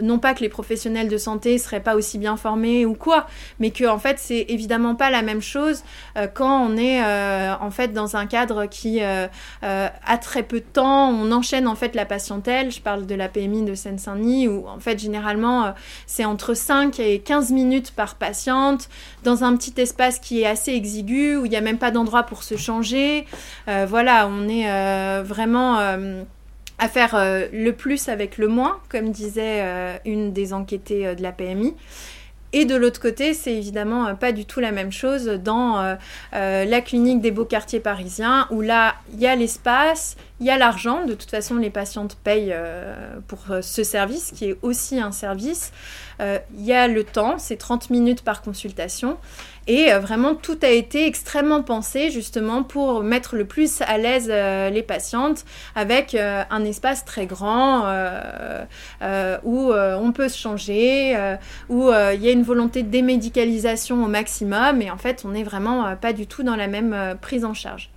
[0.00, 3.26] non pas que les professionnels de santé seraient pas aussi bien formés ou quoi,
[3.58, 5.82] mais que en fait c'est évidemment pas la même chose
[6.16, 9.26] euh, quand on est euh, en fait dans un cadre qui euh,
[9.62, 13.28] a très peu de temps, on enchaîne en fait la patientèle, je parle de la
[13.28, 15.74] PMI de Seine-Saint-Denis où en fait généralement
[16.06, 18.88] c'est entre 5 et 15 minutes par patiente
[19.22, 22.24] dans un petit espace qui est assez exigu où il n'y a même pas d'endroit
[22.24, 23.26] pour se changer.
[23.66, 25.78] voilà, on est vraiment
[26.78, 31.14] à faire euh, le plus avec le moins, comme disait euh, une des enquêtées euh,
[31.14, 31.74] de la PMI.
[32.52, 35.96] Et de l'autre côté, c'est évidemment pas du tout la même chose dans
[36.30, 40.56] la clinique des beaux quartiers parisiens, où là, il y a l'espace, il y a
[40.56, 41.04] l'argent.
[41.04, 42.54] De toute façon, les patientes payent
[43.26, 45.72] pour ce service, qui est aussi un service.
[46.20, 49.16] Il y a le temps, c'est 30 minutes par consultation.
[49.66, 54.28] Et euh, vraiment, tout a été extrêmement pensé justement pour mettre le plus à l'aise
[54.30, 57.84] euh, les patientes avec euh, un espace très grand
[59.44, 61.16] où on peut se changer,
[61.68, 64.82] où il y a une volonté de démédicalisation au maximum.
[64.82, 67.90] Et en fait, on n'est vraiment pas du tout dans la même prise en charge.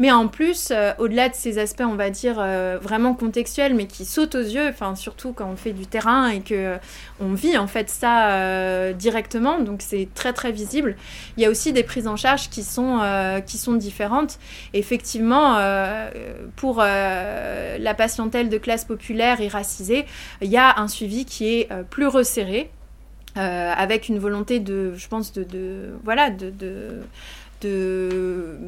[0.00, 3.86] Mais en plus, euh, au-delà de ces aspects, on va dire, euh, vraiment contextuels, mais
[3.86, 6.76] qui sautent aux yeux, surtout quand on fait du terrain et que euh,
[7.20, 10.96] on vit en fait ça directement, donc c'est très très visible.
[11.36, 13.00] Il y a aussi des prises en charge qui sont,
[13.46, 14.38] qui sont différentes.
[14.72, 15.58] Effectivement,
[16.56, 20.06] pour la patientèle de classe populaire et racisée,
[20.42, 22.70] il y a un suivi qui est plus resserré.
[23.36, 26.52] avec une volonté de, je pense, de, voilà, de
[27.60, 28.58] de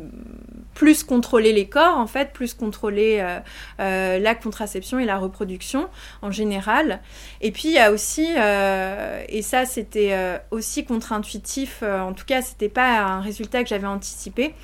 [0.76, 3.40] plus contrôler les corps, en fait, plus contrôler euh,
[3.80, 5.88] euh, la contraception et la reproduction
[6.20, 7.00] en général.
[7.40, 10.14] Et puis il y a aussi, euh, et ça c'était
[10.50, 14.54] aussi contre-intuitif, en tout cas c'était pas un résultat que j'avais anticipé,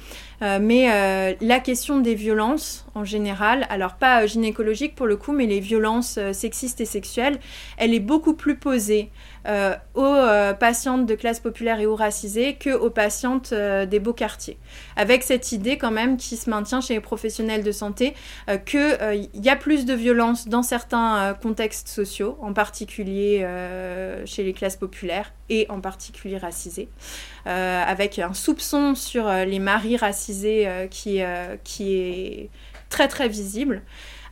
[0.40, 5.60] mais la question des violences en général, alors pas gynécologiques pour le coup, mais les
[5.60, 7.38] violences sexistes et sexuelles,
[7.78, 9.10] elle est beaucoup plus posée
[9.48, 13.98] euh, aux euh, patientes de classe populaire et ou racisées que aux patientes euh, des
[13.98, 14.56] beaux quartiers.
[14.94, 18.14] Avec cette idée quand même qui se maintient chez les professionnels de santé
[18.66, 23.46] qu'il y a plus de violence dans certains contextes sociaux, en particulier
[24.26, 26.88] chez les classes populaires et en particulier racisées,
[27.44, 31.20] avec un soupçon sur les maris racisés qui,
[31.64, 32.50] qui est
[32.88, 33.82] très très visible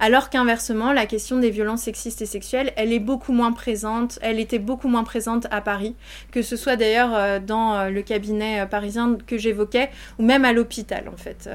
[0.00, 4.40] alors qu'inversement, la question des violences sexistes et sexuelles, elle est beaucoup moins présente, elle
[4.40, 5.94] était beaucoup moins présente à Paris,
[6.30, 10.46] que ce soit d'ailleurs euh, dans euh, le cabinet euh, parisien que j'évoquais, ou même
[10.46, 11.50] à l'hôpital en fait.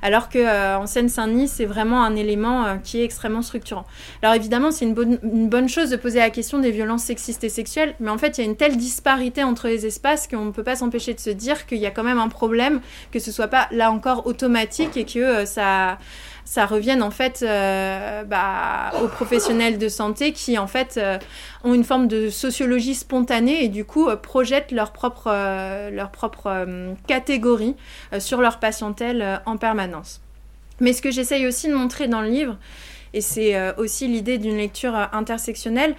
[0.00, 3.84] alors que en Seine-Saint-Denis, c'est vraiment un élément qui est extrêmement structurant.
[4.22, 7.42] Alors évidemment, c'est une bonne, une bonne chose de poser la question des violences sexistes
[7.42, 10.44] et sexuelles, mais en fait, il y a une telle disparité entre les espaces qu'on
[10.44, 13.18] ne peut pas s'empêcher de se dire qu'il y a quand même un problème, que
[13.18, 15.98] ce soit pas là encore automatique et que ça
[16.46, 21.18] ça revienne en fait euh, bah, aux professionnels de santé qui en fait euh,
[21.64, 25.28] ont une forme de sociologie spontanée et du coup euh, projettent leur propre,
[25.90, 26.66] leur propre
[27.06, 27.74] catégorie
[28.18, 30.20] sur leur patientèle en permanence.
[30.80, 32.56] Mais ce que j'essaye aussi de montrer dans le livre,
[33.12, 35.94] et c'est aussi l'idée d'une lecture intersectionnelle,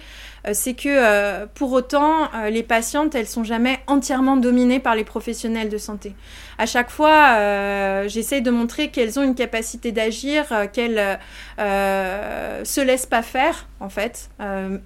[0.52, 5.04] c'est que euh, pour autant, euh, les patientes, elles sont jamais entièrement dominées par les
[5.04, 6.14] professionnels de santé.
[6.58, 11.18] À chaque fois, j'essaye de montrer qu'elles ont une capacité d'agir, qu'elles
[11.56, 14.28] se laissent pas faire, en fait,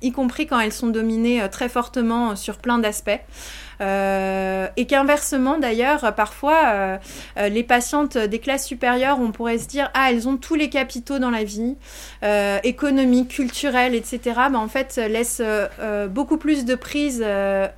[0.03, 3.21] y compris quand elles sont dominées très fortement sur plein d'aspects.
[3.83, 6.97] Euh, et qu'inversement, d'ailleurs, parfois, euh,
[7.37, 10.71] euh, les patientes des classes supérieures, on pourrait se dire, ah, elles ont tous les
[10.71, 11.77] capitaux dans la vie,
[12.63, 14.21] économique, culturelle, etc.
[14.51, 15.43] Ben, en fait, laissent
[16.11, 17.25] beaucoup plus de prise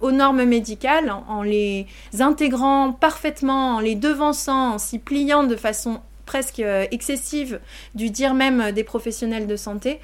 [0.01, 1.87] aux normes médicales en, les
[2.21, 7.61] intégrant parfaitement, en les devançant, en s'y pliant de façon presque excessive
[7.95, 10.01] du dire même des professionnels de santé.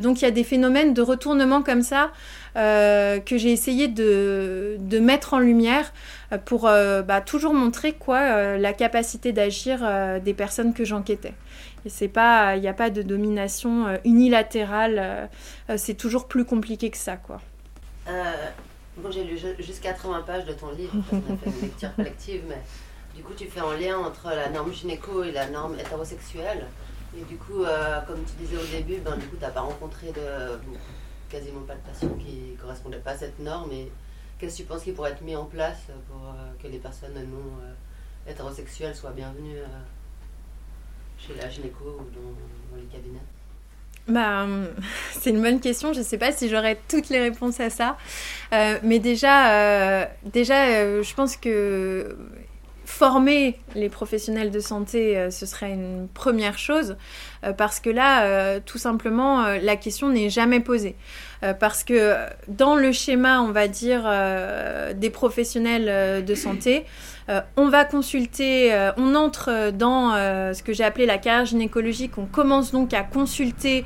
[0.00, 2.12] donc il y a des phénomènes de retournement comme ça
[2.56, 5.92] euh, que j'ai essayé de, de, mettre en lumière
[6.30, 9.80] euh, pour euh, bah, toujours montrer quoi la capacité d'agir
[10.20, 11.34] des personnes que j'enquêtais.
[11.84, 15.28] Il n'y a pas de domination unilatérale.
[15.76, 17.40] c'est toujours plus compliqué que ça, quoi.
[18.96, 20.94] bon, j'ai lu jusqu'à 80 pages de ton livre.
[21.12, 22.58] On a fait une lecture collective, mais
[23.14, 26.66] du coup, tu fais un lien entre la norme gynéco et la norme hétérosexuelle.
[27.16, 27.64] Et du coup,
[28.06, 30.12] comme tu disais au début, ben, tu n'as pas rencontré
[31.34, 33.72] quasiment pas de patients qui ne correspondaient pas à cette norme.
[33.72, 33.90] Et
[34.38, 37.14] qu'est-ce que tu penses qui pourrait être mis en place pour euh, que les personnes
[37.14, 39.66] non euh, hétérosexuelles soient bienvenues euh,
[41.18, 43.20] chez la gynéco ou dans, les cabinets?
[44.06, 44.46] Bah,
[45.12, 45.92] c'est une bonne question.
[45.92, 47.96] Je ne sais pas si j'aurai toutes les réponses à ça.
[48.82, 52.16] mais déjà, déjà je pense que
[52.84, 56.96] former les professionnels de santé, ce serait une première chose.
[57.44, 60.96] Euh, parce que là, euh, tout simplement, euh, la question n'est jamais posée.
[61.60, 62.14] parce que
[62.48, 64.10] dans le schéma, on va dire,
[64.94, 66.86] des professionnels de santé,
[67.58, 70.12] on va consulter, on entre dans
[70.54, 73.84] ce que j'ai appelé la carrière gynécologique, on commence donc à consulter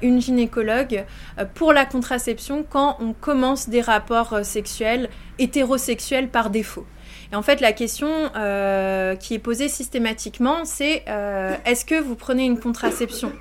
[0.00, 1.04] une gynécologue
[1.52, 6.86] pour la contraception quand on commence des rapports sexuels hétérosexuels par défaut.
[7.32, 12.14] Et en fait, la question euh, qui est posée systématiquement, c'est euh, est-ce que vous
[12.14, 13.32] prenez une contraception?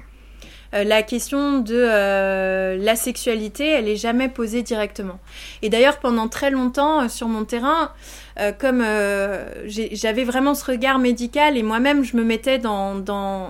[0.74, 5.20] Euh, la question de la sexualité, elle est jamais posée directement.
[5.62, 7.92] Et d'ailleurs, pendant très longtemps sur mon terrain,
[8.60, 8.84] comme
[9.66, 13.50] j'avais vraiment ce regard médical et moi-même, je me mettais dans, dans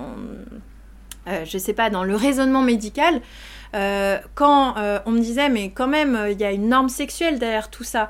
[1.46, 3.22] je sais pas, dans le raisonnement médical.
[3.72, 4.76] quand
[5.06, 8.10] on me disait mais quand même il y a une norme sexuelle derrière tout ça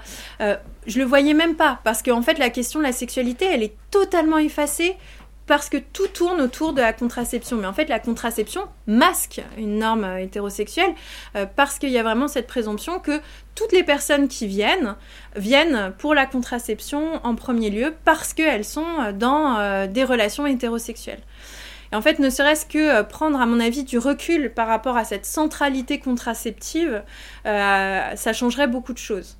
[0.86, 3.76] je le voyais même pas parce qu'en fait la question de la sexualité elle est
[3.92, 4.96] totalement effacée
[5.46, 7.58] parce que tout tourne autour de la contraception.
[7.58, 10.94] Mais en fait, la contraception masque une norme euh, hétérosexuelle
[11.36, 13.20] euh, parce qu'il y a vraiment cette présomption que
[13.56, 14.96] toutes les personnes qui viennent
[15.36, 21.22] viennent pour la contraception en premier lieu parce qu'elles sont euh, dans des relations hétérosexuelles.
[21.92, 25.04] Et en fait, ne serait-ce que prendre, à mon avis, du recul par rapport à
[25.04, 27.04] cette centralité contraceptive,
[27.44, 29.38] ça changerait beaucoup de choses.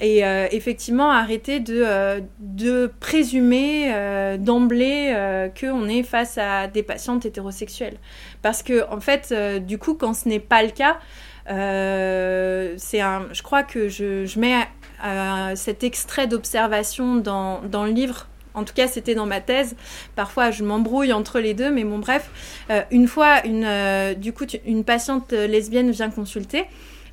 [0.00, 5.14] Et euh, effectivement, arrêter de, euh, de présumer euh, d'emblée
[5.58, 7.98] qu'on est face à des patientes hétérosexuelles.
[8.42, 9.32] Parce que, en fait,
[9.64, 10.98] du coup, quand ce n'est pas le cas,
[11.46, 14.56] c'est un, je crois que je, je mets
[15.54, 19.76] cet extrait d'observation dans, dans, le livre en tout cas, c'était dans ma thèse.
[20.14, 22.28] Parfois, je m'embrouille entre les deux, mais bon, bref.
[22.90, 26.66] une fois, une, du coup, une patiente lesbienne vient consulter.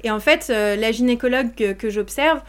[0.04, 2.42] Et en fait, la gynécologue que, j'observe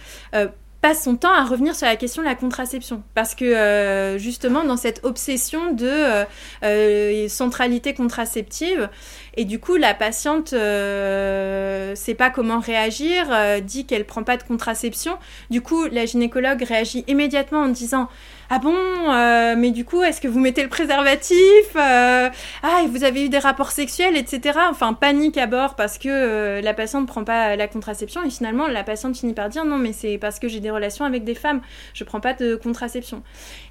[0.80, 3.02] passe son temps à revenir sur la question de la contraception.
[3.14, 6.24] Parce que euh, justement, dans cette obsession de euh,
[6.64, 8.88] euh, centralité contraceptive,
[9.36, 13.26] et du coup, la patiente ne sait pas comment réagir,
[13.62, 15.18] dit qu'elle prend pas de contraception.
[15.50, 18.08] Du coup, la gynécologue réagit immédiatement en disant
[18.52, 21.36] ah bon, euh, mais du coup, est-ce que vous mettez le préservatif
[21.76, 22.28] euh,
[22.64, 24.58] Ah, et vous avez eu des rapports sexuels, etc.
[24.68, 28.24] Enfin, panique à bord parce que euh, la patiente ne prend pas la contraception.
[28.24, 31.04] Et finalement, la patiente finit par dire non, mais c'est parce que j'ai des relations
[31.04, 31.60] avec des femmes,
[31.94, 33.22] je prends pas de contraception.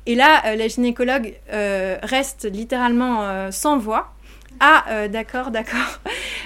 [0.06, 4.14] Et là, la gynécologue reste littéralement sans voix.
[4.60, 6.00] Ah, d'accord, d'accord.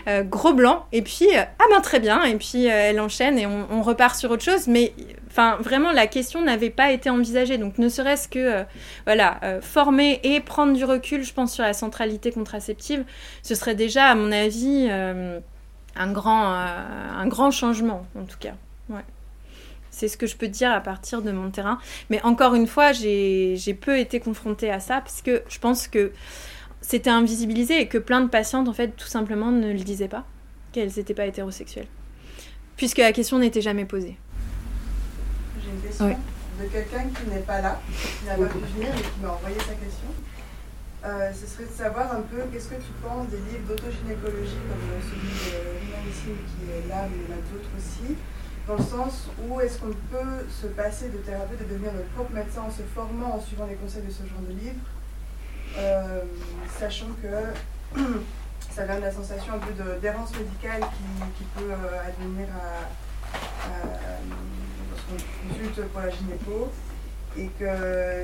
[0.24, 0.86] gros blanc.
[0.92, 2.24] Et puis, ah ben très bien.
[2.24, 4.68] Et puis, elle enchaîne et on, repart sur autre chose.
[4.68, 4.94] Mais
[5.34, 7.58] Enfin, vraiment, la question n'avait pas été envisagée.
[7.58, 8.64] Donc, ne serait-ce que, euh,
[9.08, 13.04] voilà, euh, former et prendre du recul, je pense, sur la centralité contraceptive,
[13.42, 15.40] ce serait déjà, à mon avis, euh,
[15.96, 18.54] un, grand, changement, en tout cas.
[19.90, 21.80] C'est ce que je peux dire à partir de mon terrain.
[22.10, 26.12] Mais encore une fois, j'ai peu été confrontée à ça parce que je pense que
[26.84, 30.26] c'était invisibilisé et que plein de patientes, en fait, tout simplement ne le disaient pas,
[30.72, 31.88] qu'elles n'étaient pas hétérosexuelles.
[32.78, 34.18] Puisque la question n'était jamais posée
[36.62, 39.58] de quelqu'un qui n'est pas là, qui n'a pas pu venir et qui m'a envoyé
[39.58, 40.10] sa question.
[41.04, 44.86] Euh, ce serait de savoir un peu qu'est-ce que tu penses des livres d'autogynécologie comme
[45.04, 48.16] celui de Lina qui est là, mais il y en a d'autres aussi,
[48.68, 52.32] dans le sens où est-ce qu'on peut se passer de thérapeute et devenir notre propre
[52.32, 54.80] médecin en se formant, en suivant les conseils de ce genre de livre,
[55.78, 56.22] euh,
[56.80, 58.00] sachant que
[58.72, 60.82] ça donne la sensation un peu d'errance médicale
[61.38, 62.88] qui, peut euh, advenir à
[65.50, 66.72] consulte pour la gynéco
[67.38, 67.66] et que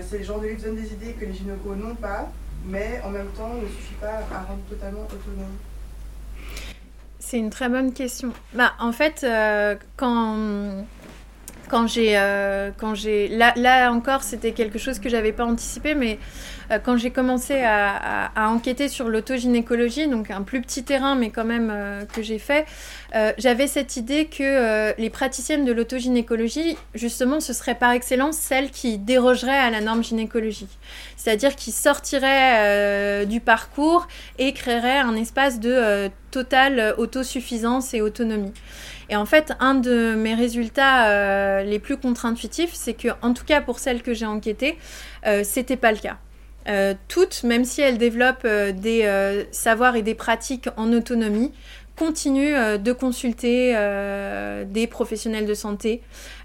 [0.08, 2.30] c'est le genre de livre qui donne des idées que les gynécos n'ont pas,
[2.66, 5.58] mais en même temps ne suffit pas à rendre totalement autonome.
[7.20, 8.34] C'est une très bonne question.
[8.54, 10.86] Bah, en fait, euh, quand
[11.70, 16.20] quand j'ai euh, quand j'ai là, encore c'était quelque chose que j'avais pas anticipé mais
[16.72, 21.46] euh, quand j'ai commencé à, enquêter sur l'autogynécologie donc un plus petit terrain mais quand
[21.46, 22.66] même euh, que j'ai fait
[23.38, 29.00] j'avais cette idée que les praticiennes de l'autogynécologie justement ce serait par excellence celles qui
[29.00, 30.78] dérogeraient à la norme gynécologique.
[31.18, 34.08] C'est-à-dire qui sortiraient du parcours
[34.38, 38.54] et créeraient un espace de totale autosuffisance et autonomie
[39.10, 43.44] et en fait, un de mes résultats euh, les plus contre-intuitifs, c'est que, en tout
[43.44, 44.78] cas pour celles que j'ai enquêtées,
[45.26, 46.18] euh, c'était pas le cas.
[46.68, 51.52] Euh, toutes, même si elles développent des savoirs et des pratiques en autonomie,
[51.96, 53.74] continuent de consulter
[54.68, 56.02] des professionnels de santé,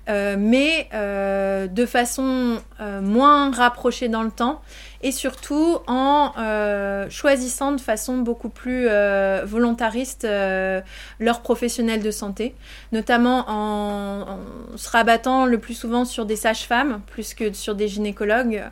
[0.09, 2.59] mais de façon
[3.03, 4.61] moins rapprochée dans le temps
[5.05, 10.81] et surtout en euh, choisissant de façon beaucoup plus euh, volontariste euh,
[11.21, 12.55] leurs professionnels de santé,
[12.91, 14.39] notamment en,
[14.77, 18.65] se rabattant le plus souvent sur des sages-femmes plus que sur des gynécologues.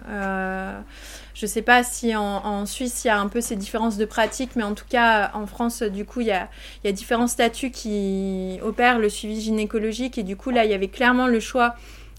[1.35, 4.05] Je ne sais pas si en, Suisse il y a un peu ces différences de
[4.05, 8.59] pratique, mais en tout cas en France, du coup, il y a, différents statuts qui
[8.63, 11.75] opèrent le suivi gynécologique et du coup là, il y avait clairement le choix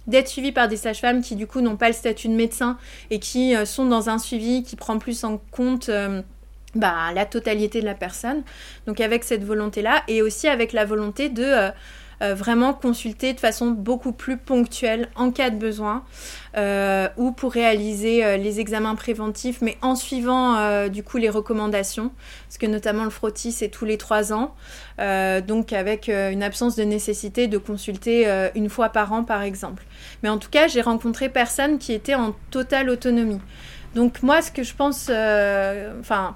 [0.08, 2.78] d'être suivi par des sages-femmes qui du coup n'ont pas le statut de médecin
[3.10, 6.22] et qui euh, sont dans un suivi qui prend plus en compte euh,
[6.76, 8.44] bah, la totalité de la personne.
[8.86, 11.72] Donc avec cette volonté-là et aussi avec la volonté de
[12.22, 16.04] euh, euh, vraiment consulter de façon beaucoup plus ponctuelle en cas de besoin
[16.58, 20.34] euh, ou pour réaliser euh, les examens préventifs, mais en suivant
[20.88, 22.12] du coup les recommandations,
[22.48, 24.56] parce que notamment le frottis c'est tous les trois ans,
[25.48, 29.84] donc avec une absence de nécessité de consulter une fois par an par exemple.
[30.22, 33.42] Mais en tout cas, j'ai rencontré personne qui était en totale autonomie.
[33.96, 35.10] Donc moi, ce que je pense,
[36.00, 36.36] enfin,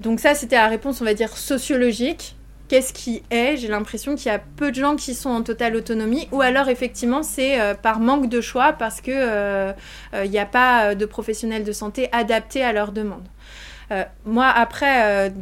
[0.00, 2.36] donc ça c'était la réponse, on va dire sociologique
[2.70, 3.56] qu'est-ce qui est.
[3.56, 6.68] J'ai l'impression qu'il y a peu de gens qui sont en totale autonomie, ou alors
[6.68, 9.72] effectivement c'est euh, par manque de choix parce que euh,
[10.14, 13.26] euh, il n'y a pas de professionnels de santé adaptés à leurs demandes.
[14.24, 15.32] moi après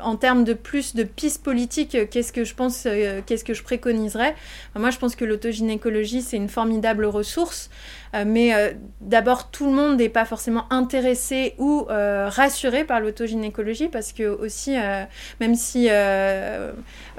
[0.00, 2.86] en termes de plus de pistes politiques, qu'est-ce que je pense,
[3.26, 4.36] qu'est-ce que je préconiserais?
[4.76, 7.68] Moi, je pense que l'autogynécologie, c'est une formidable ressource,
[8.26, 14.24] mais d'abord, tout le monde n'est pas forcément intéressé ou rassuré par l'autogynécologie, parce que
[14.24, 14.76] aussi,
[15.40, 15.88] même si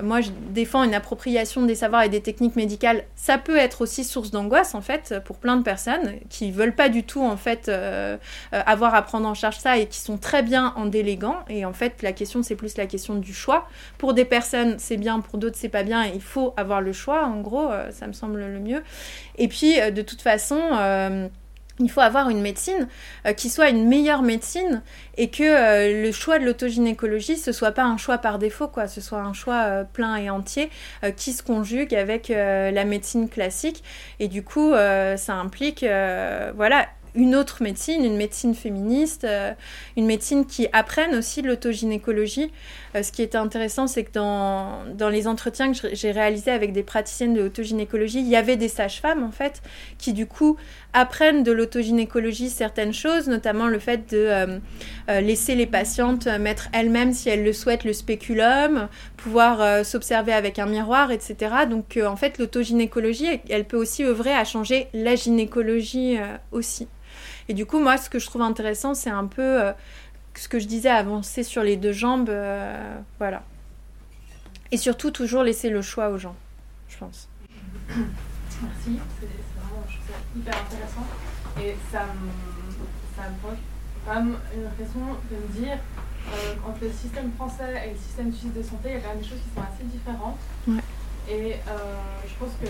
[0.02, 4.04] moi, je défends une appropriation des savoirs et des techniques médicales, ça peut être aussi
[4.04, 7.72] source d'angoisse, en fait, pour plein de personnes qui veulent pas du tout, en fait,
[8.52, 11.38] avoir à prendre en charge ça et qui sont très bien en déléguant.
[11.50, 13.68] Et en fait, la question, c'est plus la question du choix.
[13.98, 16.06] Pour des personnes, c'est bien, pour d'autres, c'est pas bien.
[16.06, 18.84] Il faut avoir le choix, en gros, euh, ça me semble le mieux.
[19.42, 21.28] Et puis, euh, de toute façon, euh,
[21.80, 22.88] il faut avoir une médecine
[23.26, 24.84] euh, qui soit une meilleure médecine
[25.18, 28.88] et que le choix de l'autogynécologie ce soit pas un choix par défaut quoi.
[28.88, 30.70] Ce soit un choix plein et entier
[31.18, 33.84] qui se conjugue avec la médecine classique.
[34.20, 39.52] Et du coup ça implique voilà une autre médecine, une médecine féministe, euh,
[39.98, 42.52] une médecine qui apprenne aussi l'autogynécologie.
[42.96, 46.72] Euh, ce qui était intéressant, c'est que dans, dans les entretiens que j'ai réalisés avec
[46.72, 49.62] des praticiennes de l'autogynécologie, il y avait des sages-femmes en fait
[49.98, 50.58] qui du coup
[50.94, 54.60] apprennent de l'autogynécologie certaines choses, notamment le fait de euh,
[55.22, 58.88] laisser les patientes mettre elles-mêmes, si elles le souhaitent, le spéculum,
[59.18, 61.36] pouvoir s'observer avec un miroir, etc.
[61.70, 66.18] Donc en fait, l'autogynécologie, elle peut aussi œuvrer à changer la gynécologie
[66.52, 66.88] aussi.
[67.50, 69.74] Et du coup, moi, ce que je trouve intéressant, c'est un peu euh,
[70.36, 72.30] ce que je disais, avancer sur les deux jambes.
[72.30, 73.44] Euh, voilà.
[74.72, 76.36] Et surtout, toujours laisser le choix aux gens,
[76.88, 77.28] je pense.
[77.90, 79.28] Merci, c'est
[79.60, 81.06] vraiment je trouve ça hyper intéressant.
[81.60, 82.30] Et ça me,
[83.16, 83.56] ça me
[84.06, 85.78] quand même une réflexion de me dire
[86.34, 89.10] euh, entre le système français et le système suisse de santé, il y a quand
[89.10, 90.40] même des choses qui sont assez différentes.
[90.68, 90.82] Ouais.
[91.30, 91.56] Et
[92.28, 92.68] je pense que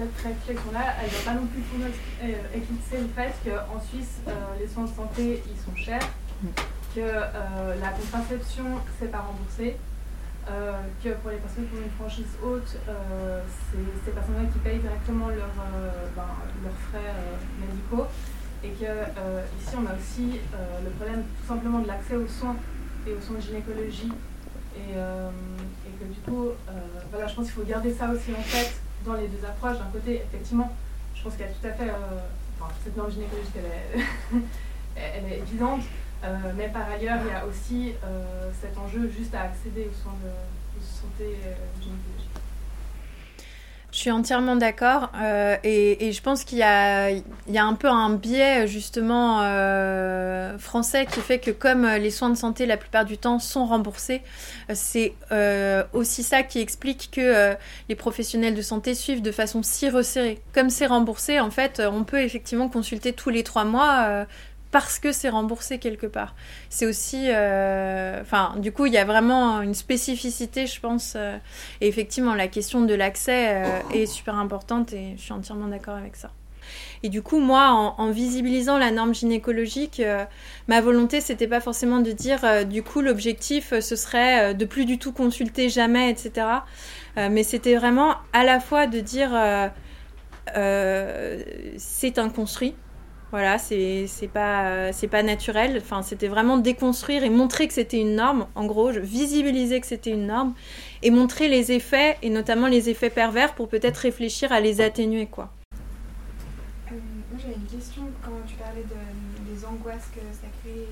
[0.00, 4.32] cette réflexion-là, elle ne va pas non plus euh, éclipser le fait qu'en Suisse, euh,
[4.58, 6.06] les soins de santé, ils sont chers,
[6.42, 6.48] mm.
[6.94, 8.64] que euh, la contraception,
[8.98, 9.76] c'est pas remboursé,
[11.04, 15.28] que pour les personnes qui ont une franchise haute, c'est ces personnes-là qui payent directement
[15.28, 15.54] leurs
[16.16, 16.26] ben,
[16.64, 17.14] leurs frais
[17.60, 18.08] médicaux,
[18.64, 18.90] et que
[19.60, 20.40] ici, on a aussi
[20.82, 22.56] le problème tout simplement de l'accès aux soins
[23.06, 24.10] et aux soins de gynécologie,
[24.76, 26.48] et, et que du coup,
[27.12, 28.74] voilà, je pense qu'il faut garder ça aussi en tête
[29.04, 29.78] dans les deux approches.
[29.78, 30.70] D'un côté, effectivement,
[31.14, 31.90] je pense qu'il y a tout à fait.
[31.90, 32.20] Euh,
[32.84, 34.42] cette norme gynécologique, elle est,
[34.96, 35.82] elle est évidente,
[36.24, 40.02] euh, mais par ailleurs, il y a aussi euh, cet enjeu juste à accéder aux
[40.02, 40.30] soins de,
[40.80, 41.36] santé
[41.78, 42.39] gynécologique.
[43.92, 47.10] Je suis entièrement d'accord euh, et, je pense qu'il y a,
[47.56, 52.66] un peu un biais justement euh, français qui fait que comme les soins de santé
[52.66, 54.22] la plupart du temps sont remboursés,
[54.72, 57.54] c'est euh, aussi ça qui explique que
[57.88, 60.40] les professionnels de santé suivent de façon si resserrée.
[60.54, 64.26] Comme c'est remboursé, en fait, on peut effectivement consulter tous les trois mois
[64.70, 66.34] parce que c'est remboursé quelque part.
[66.68, 71.14] C'est aussi, euh, enfin, du coup, il y a vraiment une spécificité, je pense.
[71.16, 71.36] Euh,
[71.80, 75.96] et effectivement, la question de l'accès euh, est super importante et je suis entièrement d'accord
[75.96, 76.30] avec ça.
[77.02, 80.02] Et du coup, moi, en, visibilisant la norme gynécologique,
[80.68, 84.98] ma volonté, c'était pas forcément de dire, du coup, l'objectif, ce serait de plus du
[84.98, 86.46] tout consulter jamais, etc.
[87.16, 89.30] mais c'était vraiment à la fois de dire,
[91.78, 92.74] c'est un construit,
[93.30, 95.78] voilà, c'est pas, pas naturel.
[95.80, 98.46] Enfin, c'était vraiment déconstruire et montrer que c'était une norme.
[98.56, 100.54] En gros, visibiliser que c'était une norme
[101.02, 105.26] et montrer les effets, et notamment les effets pervers, pour peut-être réfléchir à les atténuer.
[105.26, 105.50] quoi.
[106.90, 106.94] Euh,
[107.30, 110.86] moi, j'avais une question quand tu parlais de, des angoisses que ça crée.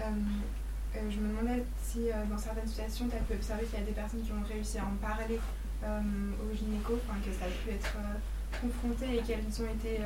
[0.00, 3.82] Euh, euh, je me demandais si dans certaines situations, tu as pu observer qu'il y
[3.82, 5.40] a des personnes qui ont réussi à en parler
[5.82, 7.96] au gynéco, que ça a pu être
[8.62, 9.98] confronté et qu'elles ont été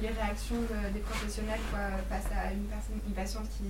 [0.00, 0.56] les réactions
[0.92, 1.60] des professionnels
[2.08, 3.64] face à une, personne, une patiente qui,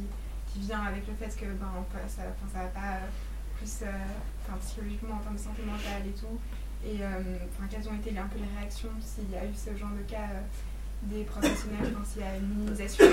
[0.52, 1.72] qui vient avec le fait que ben,
[2.08, 2.98] ça ne va pas
[3.56, 6.38] plus euh, psychologiquement en termes de santé mentale et tout.
[6.84, 7.38] Et euh,
[7.70, 10.28] quelles ont été un peu les réactions s'il y a eu ce genre de cas
[10.34, 10.40] euh,
[11.04, 13.06] des professionnels, s'il y a une minimisation,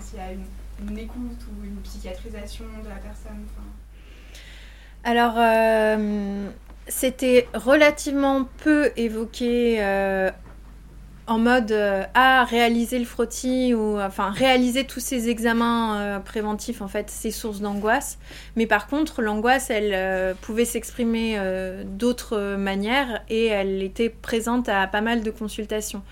[0.00, 0.44] s'il y a une,
[0.88, 3.46] une, écoute ou une psychiatrisation de la personne.
[5.04, 5.36] Alors,
[6.86, 9.80] c'était relativement peu évoqué
[11.30, 16.82] en mode euh, à réaliser le frottis ou enfin réaliser tous ces examens euh, préventifs
[16.82, 18.18] en fait c'est source d'angoisse.
[18.56, 21.38] Mais par contre l'angoisse elle euh, pouvait s'exprimer
[21.84, 26.02] d'autres manières et elle était présente à pas mal de consultations.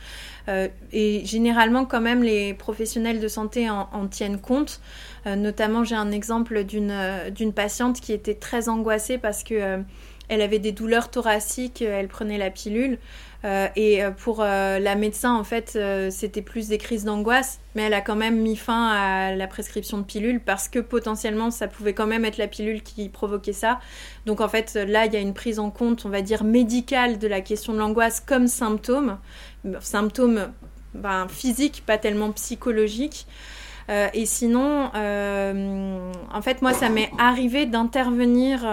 [0.93, 4.81] Et généralement quand même les professionnels de santé en, en tiennent compte.
[5.27, 6.95] Notamment j'ai un exemple d'une
[7.35, 9.83] d'une patiente qui était très angoissée parce que
[10.29, 12.99] elle avait des douleurs thoraciques elle prenait la pilule
[13.45, 15.79] euh, et euh, pour euh, la médecin, en fait,
[16.11, 19.99] c'était plus des crises d'angoisse, mais elle a quand même mis fin à la prescription
[19.99, 23.81] de pilules parce que potentiellement, ça pouvait quand même être la pilule qui provoquait ça.
[24.27, 27.19] Donc, en fait, là, il y a une prise en compte, on va dire, médicale
[27.19, 29.19] de la question de l'angoisse comme symptôme.
[29.81, 30.49] Symptôme
[30.95, 33.27] ben, physique, pas tellement psychologique.
[33.89, 38.65] et sinon, en fait, moi, ça m'est arrivé d'intervenir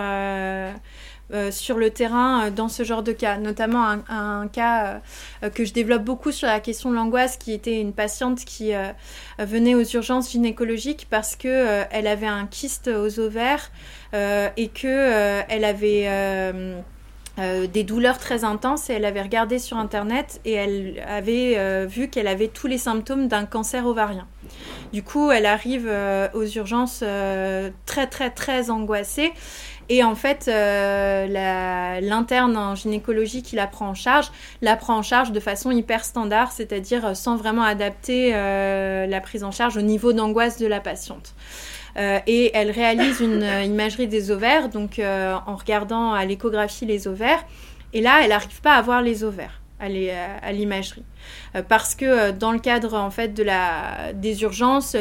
[1.52, 5.02] sur le terrain euh, dans ce genre de cas, notamment un, cas
[5.44, 8.74] euh, que je développe beaucoup sur la question de l'angoisse, qui était une patiente qui
[9.40, 13.72] venait aux urgences gynécologiques parce que elle avait un kyste aux ovaires
[14.14, 16.08] et que elle avait
[17.38, 21.86] euh, des douleurs très intenses et elle avait regardé sur internet et elle avait euh,
[21.86, 24.26] vu qu'elle avait tous les symptômes d'un cancer ovarien.
[24.94, 27.04] Du coup, elle arrive euh, aux urgences
[27.86, 29.34] très très très angoissée
[29.90, 34.32] et en fait, l'interne en gynécologie qui la prend en charge,
[34.62, 39.52] la prend en charge de façon hyper standard, c'est-à-dire sans vraiment adapter la prise en
[39.52, 41.34] charge au niveau d'angoisse de la patiente.
[41.98, 46.86] Euh, et elle réalise une euh, imagerie des ovaires, donc euh, en regardant à l'échographie
[46.86, 47.44] les ovaires.
[47.94, 51.04] Et là, elle n'arrive pas à voir les ovaires à l'imagerie.
[51.68, 54.96] parce que dans le cadre en fait de la, des urgences,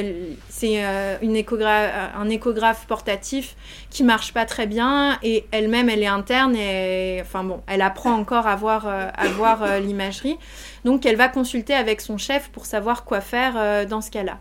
[0.48, 0.84] c'est
[1.22, 3.56] une un échographe portatif
[3.90, 8.12] qui marche pas très bien et elle-même elle est interne et enfin bon, elle apprend
[8.12, 10.36] encore à voir, à voir l'imagerie.
[10.84, 14.38] Donc elle va consulter avec son chef pour savoir quoi faire dans ce cas-là.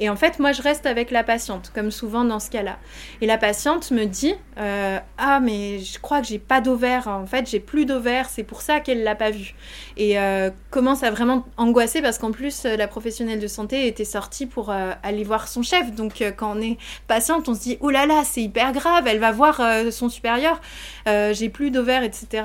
[0.00, 2.78] Et en fait, moi, je reste avec la patiente, comme souvent dans ce cas-là.
[3.20, 7.08] Et la patiente me dit euh, Ah, mais je crois que j'ai pas d'ovaire.
[7.08, 8.28] En fait, j'ai plus d'ovaire.
[8.28, 9.54] C'est pour ça qu'elle l'a pas vu.
[9.96, 14.46] Et euh, commence à vraiment angoisser parce qu'en plus, la professionnelle de santé était sortie
[14.46, 15.92] pour euh, aller voir son chef.
[15.92, 16.78] Donc, quand on est
[17.08, 19.04] patiente, on se dit Oh là là, c'est hyper grave.
[19.06, 20.60] Elle va voir son supérieur.
[21.06, 22.44] j'ai plus d'ovaire, etc.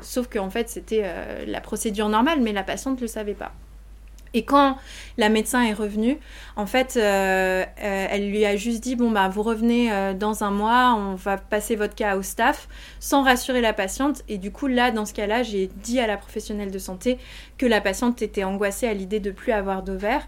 [0.00, 1.04] sauf qu'en fait, c'était
[1.46, 3.52] la procédure normale, mais la patiente ne le savait pas.
[4.34, 4.76] Et quand
[5.16, 6.18] la médecin est revenue,
[6.56, 10.42] en fait, euh, euh, elle lui a juste dit bon bah vous revenez euh, dans
[10.42, 12.68] un mois, on va passer votre cas au staff,
[12.98, 14.22] sans rassurer la patiente.
[14.28, 17.18] Et du coup là, dans ce cas-là, j'ai dit à la professionnelle de santé
[17.58, 20.26] que la patiente était angoissée à l'idée de plus avoir d'ovaires,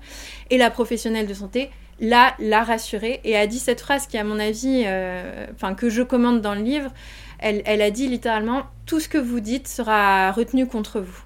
[0.51, 4.25] et la professionnelle de santé là l'a rassurée et a dit cette phrase qui à
[4.25, 4.85] mon avis,
[5.53, 6.93] enfin que je commande dans le livre.
[7.39, 11.26] Elle a dit littéralement tout ce que vous dites sera retenu contre vous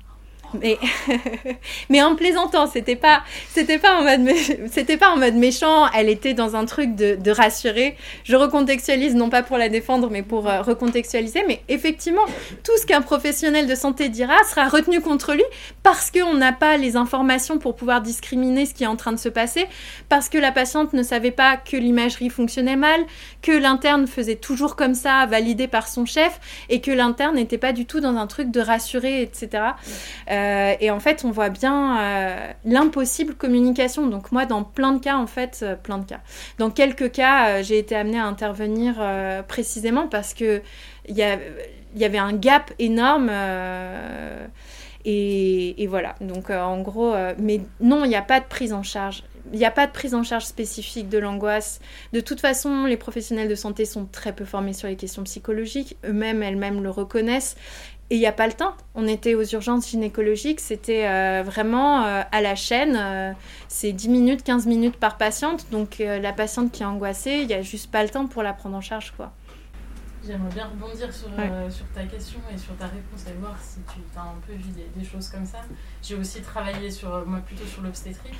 [1.91, 4.35] mais en plaisantant c'était pas c'était pas en mode
[4.71, 9.15] c'était pas en mode méchant elle était dans un truc de, de, rassurer je recontextualise
[9.15, 11.45] non pas pour la défendre mais pour euh, recontextualiser.
[11.47, 12.25] Mais effectivement
[12.65, 15.45] tout ce qu'un professionnel de santé dira sera retenu contre lui
[15.83, 19.19] parce qu'on n'a pas les informations pour pouvoir discriminer ce qui est en train de
[19.19, 19.67] se passer
[20.09, 23.01] parce que la patiente ne savait pas que l'imagerie fonctionnait mal
[23.43, 27.73] que l'interne faisait toujours comme ça validé par son chef et que l'interne n'était pas
[27.73, 29.63] du tout dans un truc de rassurer etc
[30.80, 34.07] et en fait, on voit bien euh, l'impossible communication.
[34.07, 36.20] Donc moi, dans plein de cas, en fait, euh, plein de cas.
[36.59, 39.03] Dans quelques cas, j'ai été amenée à intervenir
[39.47, 40.62] précisément parce que
[41.09, 43.30] il y, avait un gap énorme.
[45.05, 46.14] Et, voilà.
[46.20, 49.24] Donc en gros, mais non, il n'y a pas de prise en charge.
[49.53, 51.80] Il n'y a pas de prise en charge spécifique de l'angoisse.
[52.12, 55.97] De toute façon, les professionnels de santé sont très peu formés sur les questions psychologiques.
[56.05, 57.57] Eux-mêmes, elles-mêmes le reconnaissent.
[58.13, 58.75] Et il n'y a pas le temps.
[58.97, 62.97] On était aux urgences gynécologiques, c'était euh, vraiment euh, à la chaîne.
[62.97, 63.33] Euh,
[63.69, 65.71] c'est 10 minutes, 15 minutes par patiente.
[65.71, 68.53] Donc la patiente qui est angoissée, il n'y a juste pas le temps pour la
[68.53, 69.13] prendre en charge.
[69.17, 69.31] quoi.
[70.27, 71.29] J'aimerais bien rebondir sur,
[71.71, 74.71] sur, ta question et sur ta réponse et voir si tu as un peu vu
[74.95, 75.59] des, choses comme ça.
[76.03, 78.39] J'ai aussi travaillé sur, moi plutôt sur l'obstétrique.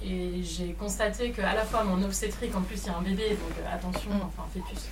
[0.00, 3.30] et j'ai constaté qu'à la fois mon obstétrique, en plus il y a un bébé,
[3.30, 4.88] donc attention, enfin fœtus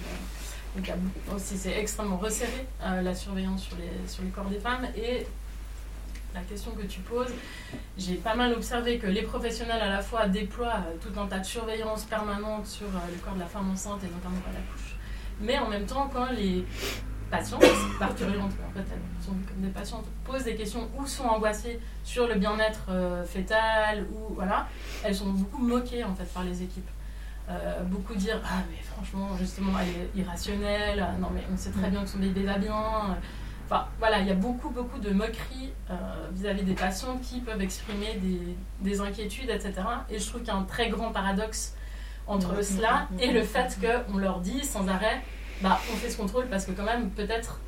[1.34, 3.76] aussi c'est extrêmement resserré euh, la surveillance sur
[4.22, 4.86] les, corps des femmes.
[4.96, 5.26] Et
[6.34, 7.32] la question que tu poses,
[7.96, 11.38] j'ai pas mal observé que les professionnels à la fois déploient euh, tout un tas
[11.38, 14.60] de surveillance permanente sur euh, le corps de la femme enceinte et notamment à la
[14.72, 14.96] couche.
[15.40, 16.64] Mais en même temps, quand les
[17.30, 17.64] patientes,
[17.98, 22.26] parturientes, en fait elles sont comme des patientes, posent des questions ou sont angoissées sur
[22.26, 22.86] le bien-être
[23.26, 24.68] fœtal, ou voilà,
[25.02, 26.88] elles sont beaucoup moquées en fait par les équipes.
[27.48, 31.06] Euh, beaucoup dire ah mais franchement justement elle est irrationnelle.
[31.06, 31.90] Ah, non mais on sait très mm.
[31.90, 32.74] bien que son bébé va bien.
[33.66, 35.94] Enfin voilà il y a beaucoup beaucoup de moqueries euh,
[36.32, 39.74] vis-à-vis des patients qui peuvent exprimer des, des inquiétudes etc
[40.08, 41.74] et je trouve qu'il y a un très grand paradoxe
[42.28, 45.20] entre cela et le fait qu'on leur dit sans arrêt
[45.62, 47.60] bah, on fait ce contrôle parce que quand même peut-être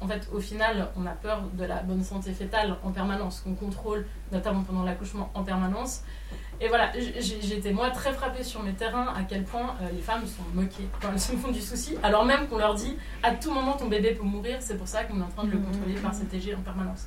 [0.00, 3.54] en fait au final on a peur de la bonne santé fétale en permanence qu'on
[3.54, 6.02] contrôle notamment pendant l'accouchement en permanence
[6.60, 6.90] et voilà,
[7.20, 10.88] j'étais moi très frappée sur mes terrains à quel point euh, les femmes sont moquées
[11.00, 13.86] quand elles se font du souci, alors même qu'on leur dit à tout moment ton
[13.86, 16.56] bébé peut mourir, c'est pour ça qu'on est en train de le contrôler par CTG
[16.56, 17.06] en permanence.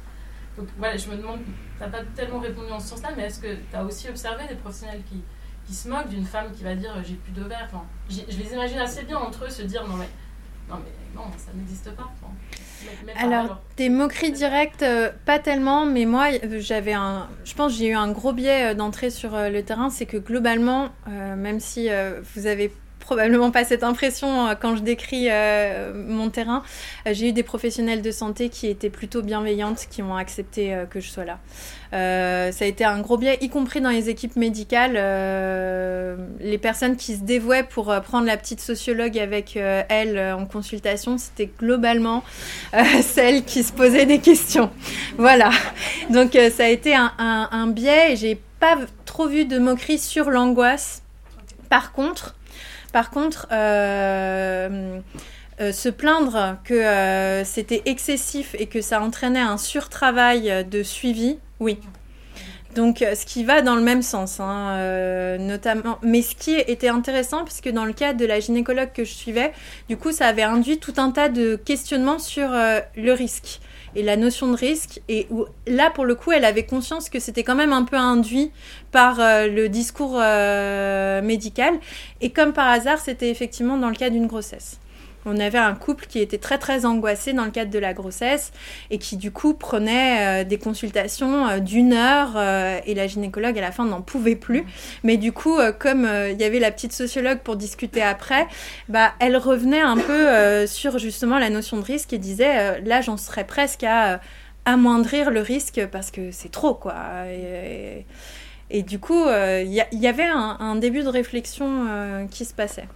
[0.57, 3.41] Donc voilà, je me demande, tu n'as pas tellement répondu en ce sens-là, mais est-ce
[3.41, 5.21] que tu as aussi observé des professionnels qui,
[5.65, 8.79] qui se moquent d'une femme qui va dire j'ai plus d'ovaires enfin, Je les imagine
[8.79, 10.09] assez bien entre eux se dire non mais,
[10.69, 12.09] non, mais non, ça n'existe pas.
[13.17, 16.27] Alors, des moqueries directes, euh, pas tellement, mais moi,
[16.59, 17.27] j'avais un.
[17.45, 20.17] Je pense j'ai eu un gros biais euh, d'entrée sur euh, le terrain, c'est que
[20.17, 21.89] globalement, même si
[22.35, 22.71] vous avez
[23.01, 26.63] probablement pas cette impression euh, quand je décris euh, mon terrain.
[27.05, 30.99] Euh, j'ai eu des professionnels de santé qui étaient plutôt bienveillantes, qui ont accepté que
[30.99, 31.39] je sois là.
[31.91, 34.93] ça a été un gros biais, y compris dans les équipes médicales.
[36.39, 41.49] les personnes qui se dévouaient pour prendre la petite sociologue avec elle en consultation, c'était
[41.59, 42.23] globalement
[43.01, 44.69] celles qui se posaient des questions.
[45.17, 45.49] Voilà.
[46.09, 51.01] Donc ça a été un, biais et j'ai pas trop vu de moquerie sur l'angoisse.
[51.69, 52.35] Par contre,
[52.91, 54.99] par contre, euh,
[55.59, 61.37] euh, se plaindre que euh, c'était excessif et que ça entraînait un surtravail de suivi,
[61.59, 61.79] oui.
[62.75, 65.99] Donc, ce qui va dans le même sens, hein, notamment.
[66.03, 69.51] Mais ce qui était intéressant, puisque dans le cadre de la gynécologue que je suivais,
[69.89, 73.59] du coup, ça avait induit tout un tas de questionnements sur le risque
[73.95, 75.01] et la notion de risque.
[75.07, 77.95] Et où, là, pour le coup, elle avait conscience que c'était quand même un peu
[77.95, 78.51] induit
[78.91, 81.79] par euh, le discours euh, médical.
[82.19, 84.80] Et comme par hasard, c'était effectivement dans le cas d'une grossesse.
[85.25, 88.51] On avait un couple qui était très très angoissé dans le cadre de la grossesse
[88.89, 93.57] et qui du coup prenait euh, des consultations euh, d'une heure euh, et la gynécologue
[93.57, 94.65] à la fin n'en pouvait plus.
[95.03, 98.47] Mais du coup, comme il y avait la petite sociologue pour discuter après,
[98.89, 103.17] bah, elle revenait un peu sur justement la notion de risque et disait là j'en
[103.17, 104.19] serais presque à
[104.65, 106.95] amoindrir le risque parce que c'est trop quoi.
[108.69, 112.87] Et, du coup, il y, avait un, début de réflexion qui se passait.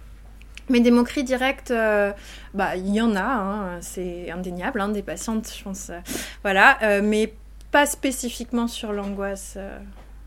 [0.68, 2.12] Mais des moqueries directes, euh,
[2.54, 5.90] bah il y en a, hein, c'est indéniable, hein, des patientes, je pense.
[5.90, 6.00] Euh,
[6.42, 7.34] voilà, euh, mais
[7.70, 9.58] pas spécifiquement sur l'angoisse,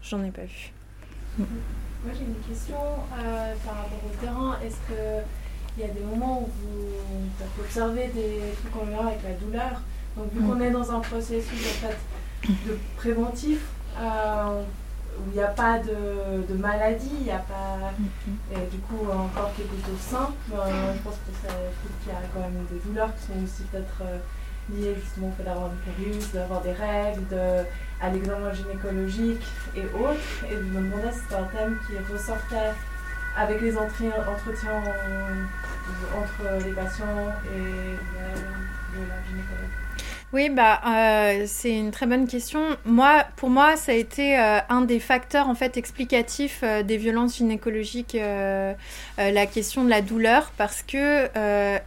[0.02, 0.72] j'en ai pas vu.
[1.38, 2.78] Moi j'ai une question
[3.66, 4.58] par rapport au terrain.
[4.64, 9.34] Est-ce qu'il y a des moments où vous observez des trucs en lien avec la
[9.34, 9.82] douleur?
[10.16, 10.48] Donc vu mm.
[10.48, 13.60] qu'on est dans un processus en fait, de préventif,
[15.20, 17.91] où il n'y a pas de, de maladie, il n'y a pas.
[17.99, 18.57] Mm-hmm.
[18.57, 20.34] Et du coup, encore quelque chose de simple.
[20.53, 21.53] Euh, je pense que ça
[22.03, 24.17] qu'il y a quand même des douleurs qui sont aussi peut-être euh,
[24.72, 27.65] liées justement au fait d'avoir une période, d'avoir des règles, de,
[28.01, 29.45] à l'examen gynécologique
[29.76, 30.45] et autres.
[30.49, 32.74] Et je me demandais si c'était un thème qui ressortait
[33.38, 34.84] avec les entretiens
[36.17, 37.95] entre les patients et
[38.95, 39.78] la gynécologue.
[40.32, 42.61] Oui, bah, euh, c'est une très bonne question.
[42.86, 46.97] Moi, pour moi, ça a été euh, un des facteurs en fait explicatifs euh, des
[46.97, 48.15] violences gynécologiques,
[49.17, 51.27] la question de la douleur, parce que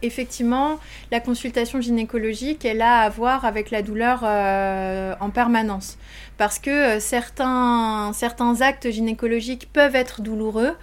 [0.01, 0.79] effectivement,
[1.11, 5.97] la consultation gynécologique, elle a à voir avec la douleur en permanence,
[6.37, 10.75] parce que certains certains actes gynécologiques peuvent être douloureux.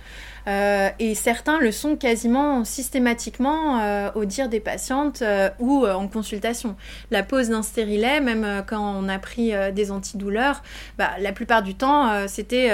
[0.47, 6.09] Euh, et certains le sont quasiment systématiquement euh, au dire des patientes euh, ou en
[6.09, 6.77] consultation.
[7.11, 10.63] La pose d'un stérilet, même quand on a pris des antidouleurs,
[10.99, 12.67] bah, la plupart du temps, c'était,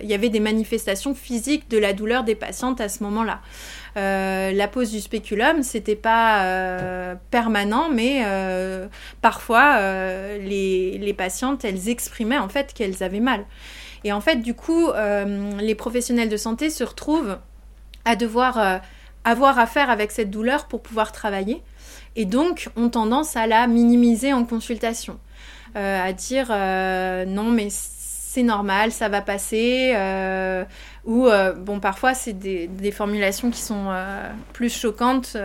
[0.00, 3.40] il y avait des manifestations physiques de la douleur des patientes à ce moment-là.
[3.96, 8.24] la pose du spéculum, c'était pas permanent, mais
[9.20, 9.78] parfois
[10.38, 13.44] les, les, patientes, elles exprimaient en fait qu'elles avaient mal.
[14.04, 17.38] Et en fait, du coup, euh, les professionnels de santé se retrouvent
[18.04, 18.78] à devoir euh,
[19.24, 21.62] avoir affaire avec cette douleur pour pouvoir travailler.
[22.16, 25.18] Et donc, ont tendance à la minimiser en consultation.
[25.76, 26.48] Euh, à dire
[27.28, 29.94] non, mais c'est normal, ça va passer.
[31.04, 33.92] Ou, bon, parfois, c'est des, formulations qui sont
[34.52, 35.36] plus choquantes,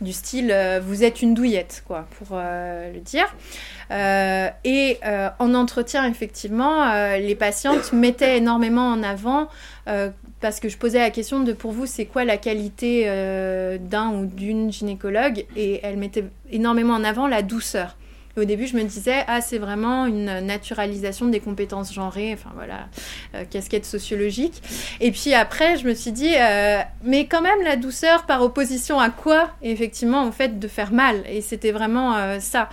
[0.00, 3.26] du style vous êtes une douillette, quoi, pour le dire.
[3.90, 9.48] Euh, et euh, en entretien, effectivement, euh, les patientes mettaient énormément en avant
[10.40, 13.06] parce que je posais la question de pour vous, c'est quoi la qualité
[13.80, 15.44] d'un ou d'une gynécologue?
[15.56, 17.96] Et elle mettait énormément en avant la douceur.
[18.40, 22.88] Au début, je me disais, ah, c'est vraiment une naturalisation des compétences genrées, enfin voilà,
[23.46, 24.62] casquette sociologique.
[25.00, 26.34] Et puis après, je me suis dit,
[27.04, 31.22] mais quand même, la douceur par opposition à quoi Effectivement, en fait, de faire mal?
[31.28, 32.68] Et c'était vraiment ça.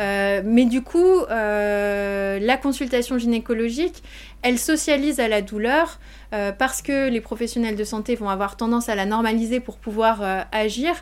[0.00, 4.02] Euh, mais du coup, euh, la consultation gynécologique,
[4.42, 5.98] elle socialise à la douleur
[6.32, 10.46] euh, parce que les professionnels de santé vont avoir tendance à la normaliser pour pouvoir
[10.52, 10.94] agir.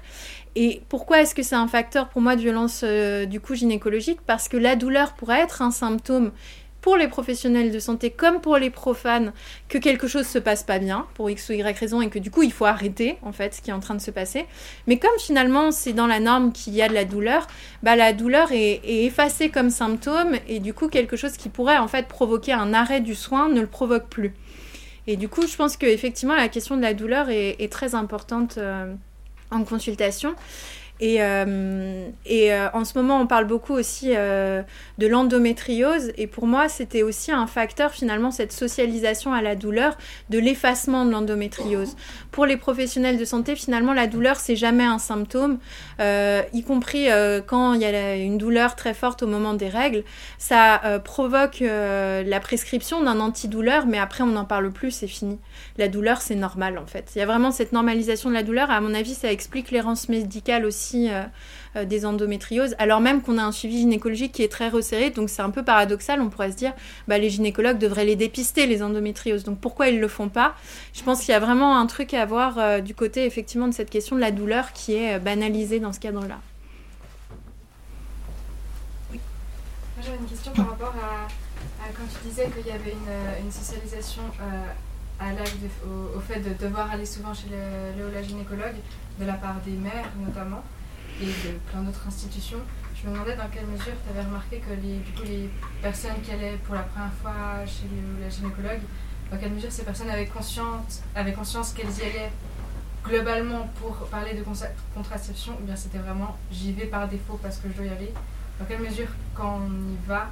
[0.55, 2.83] Et pourquoi est-ce que c'est un facteur pour moi de violence
[3.29, 4.21] du coup gynécologique?
[4.27, 6.33] Parce que la douleur pourrait être un symptôme
[6.87, 9.33] pour les professionnels de santé comme pour les profanes
[9.69, 12.31] que quelque chose se passe pas bien pour x ou y raison et que du
[12.31, 14.47] coup il faut arrêter en fait ce qui est en train de se passer.
[14.87, 17.49] Mais comme finalement c'est dans la norme qu'il y a de la douleur,
[17.83, 21.89] bah la douleur est, effacée comme symptôme et du coup quelque chose qui pourrait en
[21.89, 24.33] fait provoquer un arrêt du soin ne le provoque plus.
[25.09, 28.59] Et du coup je pense que effectivement la question de la douleur est, très importante
[28.59, 28.95] euh,
[29.51, 30.37] en consultation.
[31.01, 34.63] Et, euh, euh, en ce moment, on parle beaucoup aussi euh,
[34.99, 36.13] de l'endométriose.
[36.17, 39.99] Et pour moi, c'était aussi un facteur, finalement, cette socialisation à la douleur,
[40.31, 41.97] de l'effacement de l'endométriose.
[42.31, 45.59] Pour les professionnels de santé, finalement, la douleur, c'est jamais un symptôme,
[46.01, 47.09] y compris
[47.47, 50.05] quand il y a une douleur très forte au moment des règles.
[50.39, 55.39] Ça provoque la prescription d'un antidouleur, mais après, on n'en parle plus, c'est fini.
[55.79, 57.13] La douleur, c'est normal, en fait.
[57.15, 58.71] Il y a vraiment cette normalisation de la douleur.
[58.71, 61.25] À mon avis, ça explique l'errance médicale aussi euh,
[61.77, 65.11] euh, des endométrioses, alors même qu'on a un suivi gynécologique qui est très resserré.
[65.11, 66.73] Donc c'est un peu paradoxal, on pourrait se dire,
[67.09, 69.45] bah, les gynécologues devraient les dépister, les endométrioses.
[69.45, 70.55] Donc pourquoi ils ne le font pas?
[70.95, 73.75] Je pense qu'il y a vraiment un truc à voir euh, du côté effectivement de
[73.75, 76.39] cette question de la douleur qui est banalisée dans ce cadre-là.
[79.13, 79.21] Oui.
[79.97, 81.27] Moi j'avais une question par rapport à,
[81.95, 82.95] quand tu disais qu'il y avait
[83.45, 84.23] une, socialisation
[85.19, 85.25] à
[86.17, 88.77] au, fait de devoir aller souvent chez le, le, gynécologue
[89.19, 90.63] de la part des mères notamment
[91.21, 92.61] et de plein d'autres institutions.
[92.95, 95.51] Je me demandais dans quelle mesure tu avais remarqué que les, du coup, les
[95.83, 97.87] personnes qui allaient pour la première fois chez
[98.21, 98.81] la gynécologue,
[99.31, 102.33] dans quelle mesure ces personnes avaient conscience, avaient conscience qu'elles y allaient
[103.05, 104.45] globalement pour parler de
[104.95, 108.13] contraception, ou bien c'était vraiment j'y vais par défaut parce que je dois y aller?
[108.59, 110.31] Dans quelle mesure, quand on y va,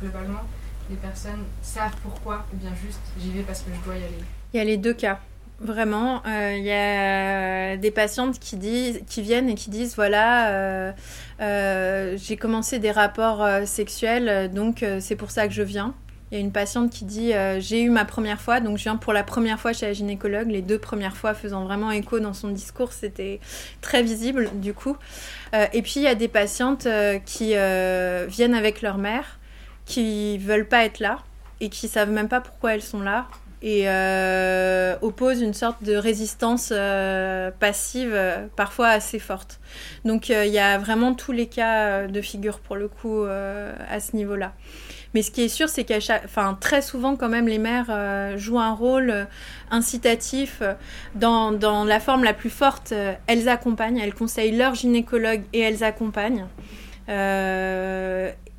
[0.00, 0.42] globalement,
[0.88, 4.24] les personnes savent pourquoi, ou bien juste j'y vais parce que je dois y aller?
[4.52, 5.20] Il y a les deux cas.
[5.58, 10.50] Vraiment, il euh, y a des patientes qui, disent, qui viennent et qui disent voilà,
[10.50, 10.92] euh,
[11.40, 15.94] euh, j'ai commencé des rapports sexuels, donc c'est pour ça que je viens.
[16.30, 18.96] Il y a une patiente qui dit j'ai eu ma première fois, donc je viens
[18.96, 20.50] pour la première fois chez la gynécologue.
[20.50, 23.40] Les deux premières fois faisant vraiment écho dans son discours, c'était
[23.80, 24.96] très visible du coup.
[25.54, 26.86] et puis il y a des patientes
[27.24, 27.54] qui
[28.28, 29.38] viennent avec leur mère,
[29.86, 31.20] qui veulent pas être là
[31.60, 33.28] et qui savent même pas pourquoi elles sont là
[33.66, 39.58] et euh, oppose une sorte de résistance euh, passive euh, parfois assez forte.
[40.04, 44.14] Donc il y a vraiment tous les cas de figure pour le coup à ce
[44.14, 44.52] niveau-là.
[45.14, 48.60] Mais ce qui est sûr, c'est qu'à enfin, très souvent, quand même, les mères jouent
[48.60, 49.26] un rôle
[49.70, 50.62] incitatif.
[51.16, 52.94] Dans, la forme la plus forte,
[53.26, 56.46] elles accompagnent, elles conseillent leur gynécologue et elles accompagnent.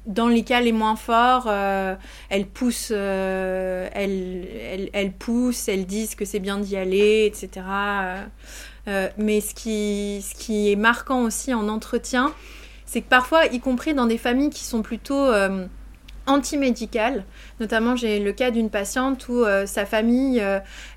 [0.08, 1.96] Dans les cas les moins forts, euh,
[2.30, 7.66] elles poussent, euh, elles, elles, poussent, elles disent que c'est bien d'y aller, etc.
[8.88, 12.34] Euh, mais ce qui, ce qui est marquant aussi en entretien,
[12.86, 15.30] c'est que parfois, y compris dans des familles qui sont plutôt
[16.28, 17.24] anti-médicales,
[17.60, 20.44] notamment j'ai le cas d'une patiente où sa famille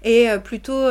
[0.03, 0.87] est plutôt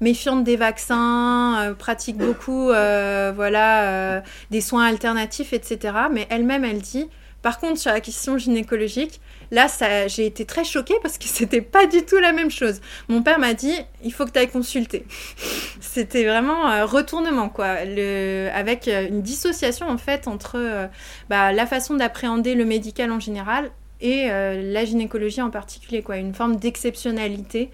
[0.00, 5.94] méfiante des vaccins, pratique beaucoup voilà, des soins alternatifs, etc.
[6.10, 7.08] Mais elle-même, elle dit
[7.42, 9.20] par contre, sur la question gynécologique,
[9.52, 9.66] là,
[10.08, 12.80] j'ai été très choquée parce que c'était pas du tout la même chose.
[13.08, 15.06] Mon père m'a dit, il faut que tu ailles consulter.
[15.80, 20.86] c'était vraiment un retournement, quoi, avec euh, une dissociation en fait entre euh,
[21.28, 26.16] bah, la façon d'appréhender le médical en général et euh, la gynécologie en particulier, quoi,
[26.16, 27.70] une forme d'exceptionnalité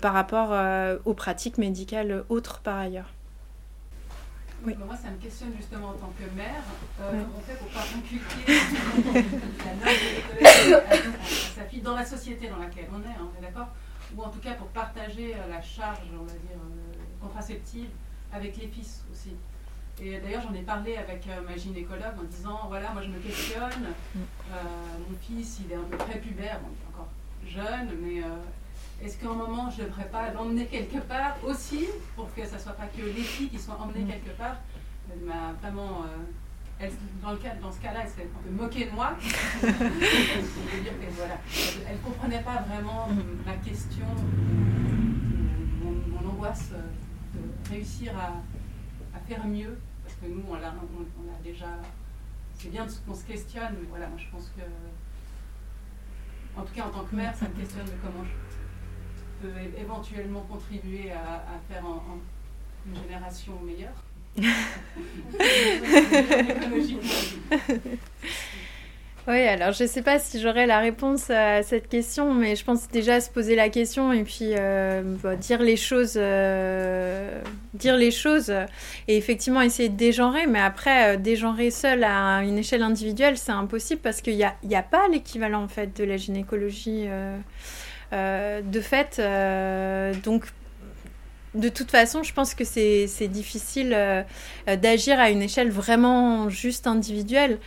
[0.00, 0.54] par rapport
[1.04, 3.12] aux pratiques médicales autres par ailleurs.
[4.64, 4.74] Oui.
[4.84, 6.62] Moi, ça me questionne justement en tant que mère,
[7.00, 8.52] euh, comment on fait pour pas inculquer
[9.64, 10.94] la norme à,
[11.54, 13.68] sa fille dans la société dans laquelle on est, hein, on est d'accord?
[14.16, 17.88] Ou en tout cas pour partager euh, la charge, on va dire, euh, contraceptive
[18.32, 19.30] avec les fils aussi.
[20.02, 23.92] Et d'ailleurs, j'en ai parlé avec ma gynécologue en disant voilà, moi je me questionne,
[24.14, 24.20] mm.
[25.10, 27.08] mon fils il est un peu prépubère, bon, il est encore
[27.44, 28.22] jeune, mais
[29.02, 31.86] est-ce qu'à un moment, je ne devrais pas l'emmener quelque part aussi,
[32.16, 34.08] pour que ça ne soit pas que les filles qui soient emmenées mm.
[34.08, 34.56] quelque part?
[35.10, 36.04] Elle m'a vraiment.
[36.04, 36.88] Euh,
[37.22, 39.16] dans, le cas, dans ce cas-là, elle s'est un peu moquée de moi.
[39.62, 39.70] elle
[41.96, 43.08] ne comprenait pas vraiment
[43.44, 44.06] ma question,
[45.82, 46.70] mon, angoisse
[47.34, 48.42] de réussir à,
[49.28, 49.78] faire mieux.
[50.02, 51.66] Parce que nous, on l'a on, déjà.
[52.54, 54.62] C'est bien qu'on se questionne, mais voilà, moi je pense que.
[56.58, 58.49] En tout cas, en tant que mère, ça me questionne de comment je
[59.40, 61.84] peut éventuellement contribuer à, faire
[62.86, 64.04] une génération meilleure.
[69.28, 72.64] Oui, alors je ne sais pas si j'aurai la réponse à cette question, mais je
[72.64, 77.40] pense déjà se poser la question et puis euh, bah, dire les choses, euh,
[77.74, 78.50] dire les choses
[79.08, 80.46] et effectivement essayer de dégenrer.
[80.46, 84.78] Mais après, euh, dégenrer seul à une échelle individuelle, c'est impossible parce qu'il n'y a,
[84.78, 87.06] a, pas l'équivalent en fait de la gynécologie.
[88.12, 90.44] Euh, de fait, euh, donc
[91.54, 94.22] de toute façon, je pense que c'est difficile euh,
[94.76, 97.58] d'agir à une échelle vraiment juste individuelle.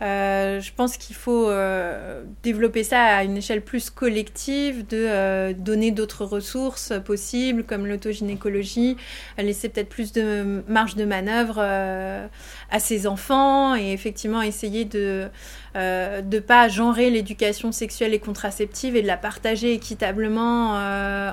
[0.00, 5.52] Euh, je pense qu'il faut euh, développer ça à une échelle plus collective, de euh,
[5.52, 8.96] donner d'autres ressources possibles comme l'autogynécologie,
[9.38, 15.28] laisser peut-être plus de marge de manœuvre à ses enfants et effectivement essayer de
[15.74, 20.74] ne pas genrer l'éducation sexuelle et contraceptive et de la partager équitablement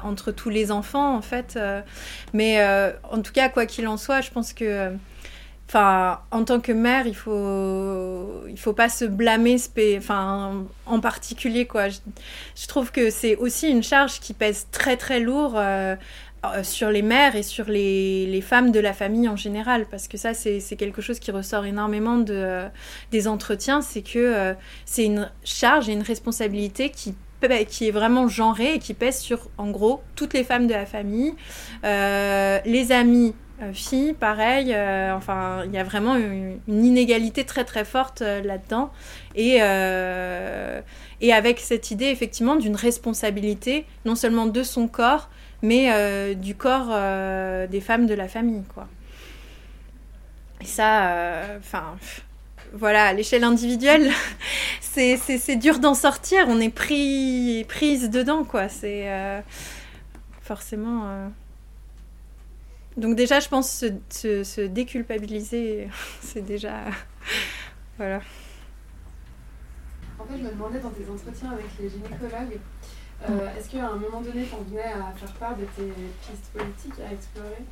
[0.03, 1.57] entre tous les enfants en fait.
[2.33, 2.63] mais
[3.11, 4.91] en tout cas, quoi qu'il en soit, je pense que
[5.67, 9.57] Enfin, en tant que mère, il faut, il faut pas se blâmer,
[9.97, 11.89] enfin, en particulier quoi.
[11.89, 15.95] Je, trouve que c'est aussi une charge qui pèse très très lourd euh,
[16.45, 20.07] euh, sur les mères et sur les, les, femmes de la famille en général, parce
[20.07, 22.65] que ça c'est quelque chose qui ressort énormément de,
[23.11, 24.53] des entretiens, c'est que euh,
[24.85, 27.15] c'est une charge et une responsabilité qui
[27.69, 30.87] qui est vraiment genrée et qui pèse sur, en gros, toutes les femmes de la
[30.87, 31.35] famille,
[31.83, 34.73] les amis euh, filles, pareil.
[34.73, 38.91] Euh, enfin, il y a vraiment une, inégalité très très forte euh, là-dedans.
[39.35, 39.55] Et,
[41.21, 45.29] et avec cette idée effectivement d'une responsabilité, non seulement de son corps,
[45.61, 46.87] mais du corps
[47.67, 48.63] des femmes de la famille.
[48.73, 48.87] Quoi.
[50.61, 51.97] Et ça, enfin
[52.73, 54.09] voilà, à l'échelle individuelle,
[54.81, 56.45] c'est dur d'en sortir.
[56.47, 58.69] On est pris, prise dedans, quoi.
[58.69, 59.09] C'est
[60.41, 61.29] forcément.
[62.97, 65.89] Donc déjà, je pense se, se, se déculpabiliser,
[66.21, 66.85] c'est déjà...
[67.97, 68.21] voilà.
[70.19, 72.59] En fait, je me demandais dans tes entretiens avec les gynécologues,
[73.29, 75.91] euh, est-ce qu'à un moment donné, on venait à faire part de tes
[76.21, 77.63] pistes politiques à explorer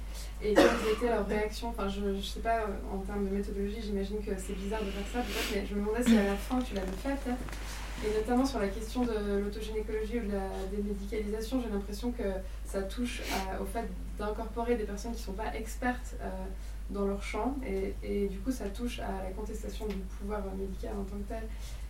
[0.41, 1.69] Et quelles étaient leurs réactions?
[1.69, 5.21] Enfin, je ne sais pas, en termes de méthodologie, j'imagine que c'est bizarre de faire
[5.21, 7.43] ça, mais je me demandais si à la fin tu l'avais fait, peut-être.
[8.05, 12.23] Et notamment sur la question de l'autogynécologie ou de la démédicalisation, j'ai l'impression que
[12.65, 13.21] ça touche
[13.61, 13.87] au fait
[14.17, 16.29] d'incorporer des personnes qui ne sont pas expertes euh,
[16.89, 17.55] dans leur champ.
[18.03, 21.43] Et, du coup, ça touche à la contestation du pouvoir médical en tant que tel.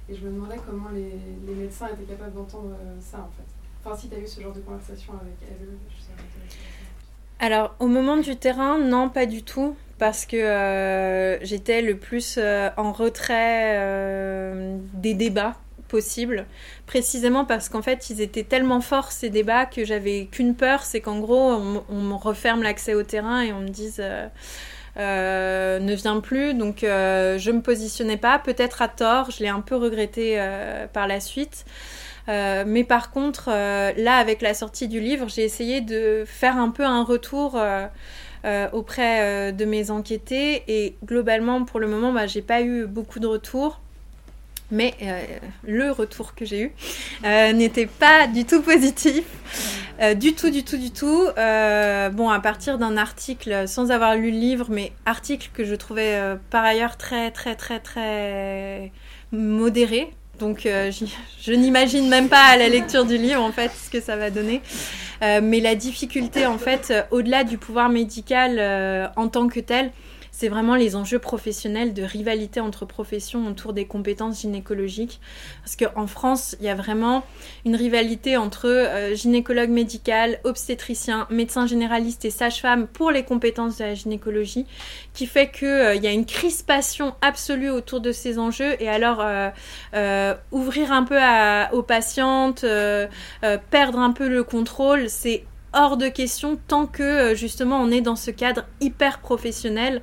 [0.10, 3.48] Et je me demandais comment les, médecins étaient capables d'entendre euh, ça, en fait.
[3.84, 7.46] Enfin, si tu as eu ce genre de conversation avec elles, je sais pas.
[7.46, 12.38] Alors, au moment du terrain, non, pas du tout parce que euh, j'étais le plus
[12.78, 13.78] en retrait
[14.94, 15.56] des débats
[15.94, 16.48] possible,
[16.88, 21.02] précisément parce qu'en fait, ils étaient tellement forts ces débats que j'avais qu'une peur, c'est
[21.02, 21.52] qu'en gros,
[21.88, 24.28] on, me referme l'accès au terrain et on me dise euh,
[24.98, 26.56] euh, ne viens plus.
[26.56, 30.44] Donc, euh, je me positionnais pas, peut-être à tort, je l'ai un peu regretté
[30.94, 31.64] par la suite.
[32.28, 36.86] mais par contre, là, avec la sortie du livre, j'ai essayé de faire un peu
[36.86, 37.62] un retour
[38.72, 43.28] auprès de mes enquêtés et globalement, pour le moment, bah, j'ai pas eu beaucoup de
[43.28, 43.80] retours.
[44.74, 45.22] Mais euh,
[45.68, 46.72] le retour que j'ai eu
[47.26, 49.24] euh, n'était pas du tout positif.
[50.02, 51.28] Euh, du tout, du tout, du tout.
[51.36, 56.20] bon, à partir d'un article, sans avoir lu le livre, mais article que je trouvais
[56.50, 58.92] par ailleurs très, très, très, très
[59.32, 60.10] modéré.
[60.40, 64.16] Donc, je n'imagine même pas à la lecture du livre, en fait, ce que ça
[64.16, 64.62] va donner.
[65.22, 69.92] mais la difficulté, en fait, au-delà du pouvoir médical en tant que tel,
[70.34, 75.22] c'est vraiment les enjeux professionnels de rivalité entre professions autour des compétences gynécologiques.
[75.64, 77.24] Parce qu'en France, il y a vraiment
[77.66, 83.84] une rivalité entre euh, gynécologue médical, obstétricien, médecin généraliste et sage-femme pour les compétences de
[83.84, 84.66] la gynécologie,
[85.14, 88.76] qui fait qu'il euh, y a une crispation absolue autour de ces enjeux.
[88.82, 89.24] Et alors,
[89.94, 91.20] euh, ouvrir un peu
[91.74, 92.66] aux patientes,
[93.70, 95.44] perdre un peu le contrôle, c'est
[95.74, 100.02] hors de question tant que euh, justement on est dans ce cadre hyper professionnel.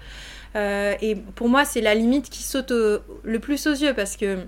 [0.57, 4.39] Euh, et pour moi, c'est la limite qui saute le plus aux yeux parce que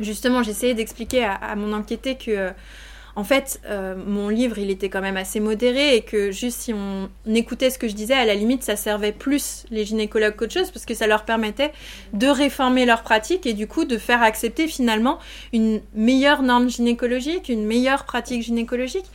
[0.00, 2.52] justement, j'essayais d'expliquer à, mon enquêté que
[3.16, 6.72] en fait, euh, mon livre, il était quand même assez modéré et que juste si
[6.72, 10.54] on écoutait ce que je disais, à la limite, ça servait plus les gynécologues qu'autre
[10.54, 11.72] chose parce que ça leur permettait
[12.12, 15.18] de réformer leur pratique et du coup de faire accepter finalement
[15.52, 19.06] une meilleure norme gynécologique, une meilleure pratique gynécologique.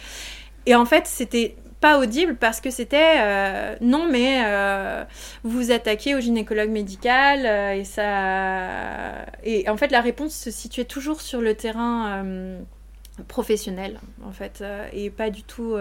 [0.65, 5.03] Et en fait, c'était pas audible parce que c'était euh, non mais euh,
[5.43, 10.85] vous attaquez au gynécologue médical euh, et ça et en fait la réponse se situait
[10.85, 12.23] toujours sur le terrain
[13.27, 14.63] professionnel en fait
[14.93, 15.77] et pas du tout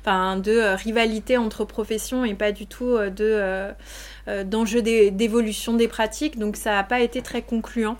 [0.00, 3.72] enfin de rivalité entre professions et pas du tout de
[4.44, 6.38] d'enjeu d'évolution des pratiques.
[6.38, 7.98] Donc ça n'a pas été très concluant.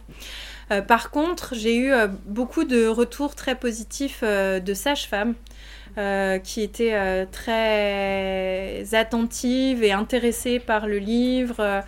[0.86, 1.92] Par contre, j'ai eu
[2.26, 5.34] beaucoup de retours très positifs de sages-femmes
[5.98, 11.82] euh, qui était euh, très attentive et intéressée par le livre.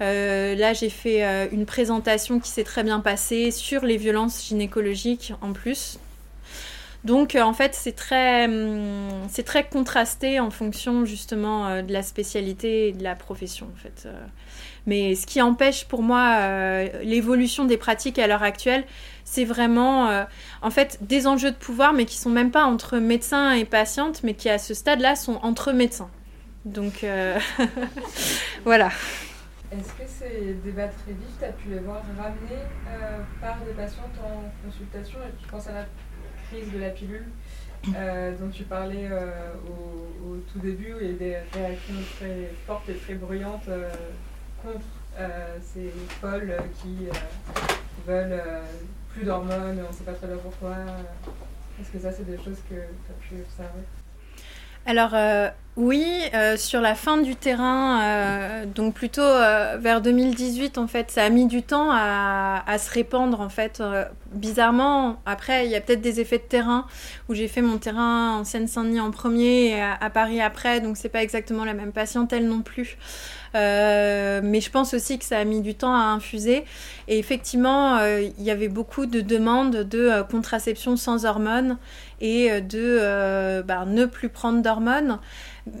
[0.00, 5.32] Euh, là, j'ai fait une présentation qui s'est très bien passée sur les violences gynécologiques
[5.40, 5.98] en plus.
[7.04, 12.92] Donc en fait c'est très, hum, très contrasté en fonction justement de la spécialité et
[12.92, 14.08] de la profession en fait.
[14.86, 18.84] Mais ce qui empêche pour moi l'évolution des pratiques à l'heure actuelle,
[19.24, 20.24] c'est vraiment
[20.60, 24.22] en fait des enjeux de pouvoir, mais qui sont même pas entre médecins et patientes,
[24.22, 26.10] mais qui à ce stade-là sont entre médecins.
[26.66, 27.06] Donc
[28.64, 28.90] voilà.
[29.76, 33.72] Est-ce que ces débats très vifs, tu as pu les voir ramenés euh, par des
[33.72, 35.18] patientes en consultation?
[35.42, 35.86] Je pense à la
[36.48, 37.24] crise de la pilule
[37.96, 42.50] euh, dont tu parlais euh, au, tout début, où il y a des réactions très
[42.66, 43.68] fortes et très bruyantes
[44.64, 44.84] contre
[45.62, 47.08] ces folles qui
[48.06, 48.42] veulent
[49.10, 50.74] plus d'hormones, on ne sait pas très bien pourquoi.
[51.80, 53.84] Est-ce que ça, c'est des choses que tu as pu observer?
[54.86, 56.04] Alors euh, oui,
[56.34, 61.30] euh, sur la fin du terrain, euh, donc plutôt vers 2018 en fait, ça a
[61.30, 63.82] mis du temps à, se répandre en fait.
[64.32, 66.86] bizarrement, après il y a peut-être des effets de terrain
[67.28, 71.08] où j'ai fait mon terrain en Seine-Saint-Denis en premier et à, Paris après, donc c'est
[71.08, 72.98] pas exactement la même patientèle non plus.
[73.54, 76.64] Mais je pense aussi que ça a mis du temps à infuser.
[77.08, 81.78] Et effectivement, il y avait beaucoup de demandes de contraception sans hormones
[82.20, 85.18] et euh, de euh, bah, ne plus prendre d'hormones.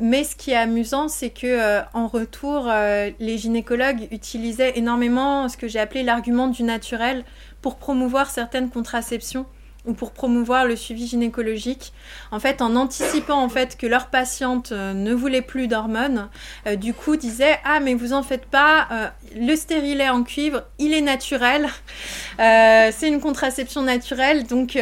[0.00, 2.70] Mais ce qui est amusant, c'est que euh, en retour,
[3.18, 7.24] les gynécologues utilisaient énormément ce que j'ai appelé l'argument du naturel
[7.60, 9.46] pour promouvoir certaines contraceptions
[9.86, 11.92] ou pour promouvoir le suivi gynécologique.
[12.30, 16.28] En fait, en anticipant en fait que leur patiente ne voulait plus d'hormones,
[16.76, 21.02] du coup disaient ah mais vous en faites pas, le stérilet en cuivre, il est
[21.02, 21.68] naturel,
[22.38, 24.78] c'est une contraception naturelle, donc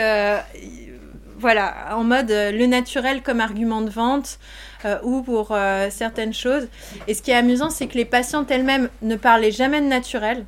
[1.42, 4.38] voilà, en mode euh, le naturel comme argument de vente
[4.84, 6.68] euh, ou pour euh, certaines choses.
[7.08, 10.46] Et ce qui est amusant, c'est que les patientes elles-mêmes ne parlaient jamais de naturel.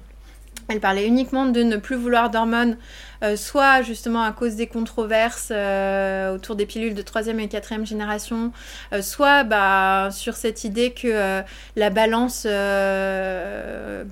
[0.69, 2.79] Elles parlaient uniquement de ne plus vouloir d'hormones
[3.25, 7.87] euh, soit justement à cause des controverses euh, autour des pilules de troisième et quatrième
[7.87, 8.53] génération,
[8.93, 11.43] euh, soit bah, sur cette idée que
[11.77, 12.47] la balance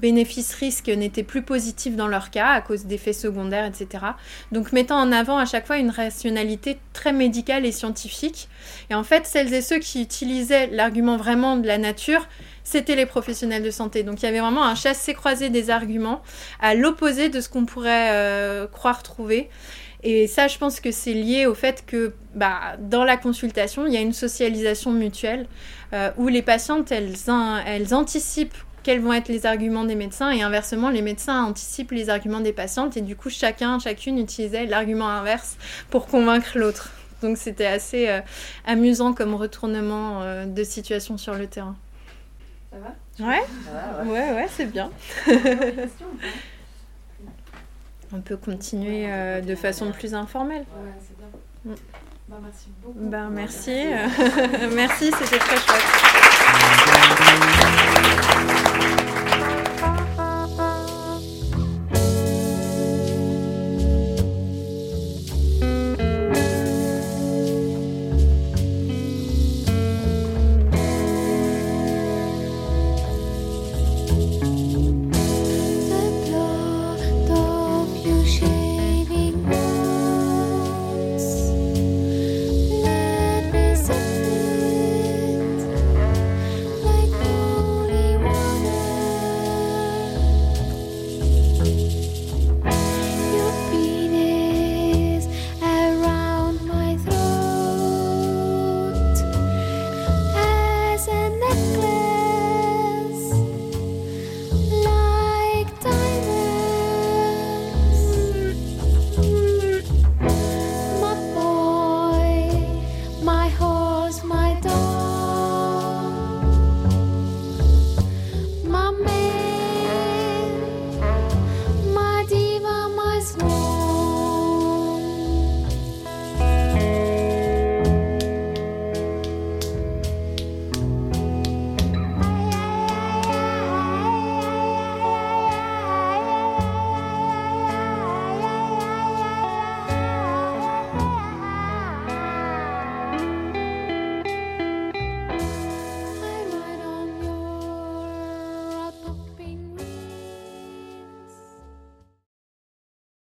[0.01, 4.05] bénéfice-risque n'était plus positive dans leur cas à cause d'effets secondaires, etc.
[4.51, 8.48] Donc mettant en avant à chaque fois une rationalité très médicale et scientifique.
[8.90, 12.26] Et en fait, celles et ceux qui utilisaient l'argument vraiment de la nature,
[12.64, 14.02] c'était les professionnels de santé.
[14.02, 16.22] Donc il y avait vraiment un chassé-croisé des arguments
[16.60, 19.48] à l'opposé de ce qu'on pourrait euh, croire trouver.
[20.05, 23.93] Et ça, je pense que c'est lié au fait que bah, dans la consultation, il
[23.93, 25.47] y a une socialisation mutuelle
[25.93, 27.14] euh, où les patientes, elles,
[27.66, 32.10] elles anticipent quels vont être les arguments des médecins et inversement, les médecins anticipent les
[32.10, 35.56] arguments des patientes et du coup, chacun, chacune utilisait l'argument inverse
[35.89, 36.90] pour convaincre l'autre.
[37.22, 38.18] Donc c'était assez euh,
[38.66, 41.76] amusant comme retournement de situation sur le terrain.
[42.73, 42.94] Ça va?
[43.27, 43.43] Ouais.
[44.05, 44.32] ouais.
[44.32, 44.90] ouais, c'est bien.
[48.15, 50.65] On peut continuer euh, de façon plus informelle.
[50.77, 51.28] Ouais, c'est bien.
[51.65, 51.74] Mm.
[52.28, 52.99] Bah, merci beaucoup.
[52.99, 53.85] Bah, merci.
[54.74, 55.82] merci, c'était très chouette.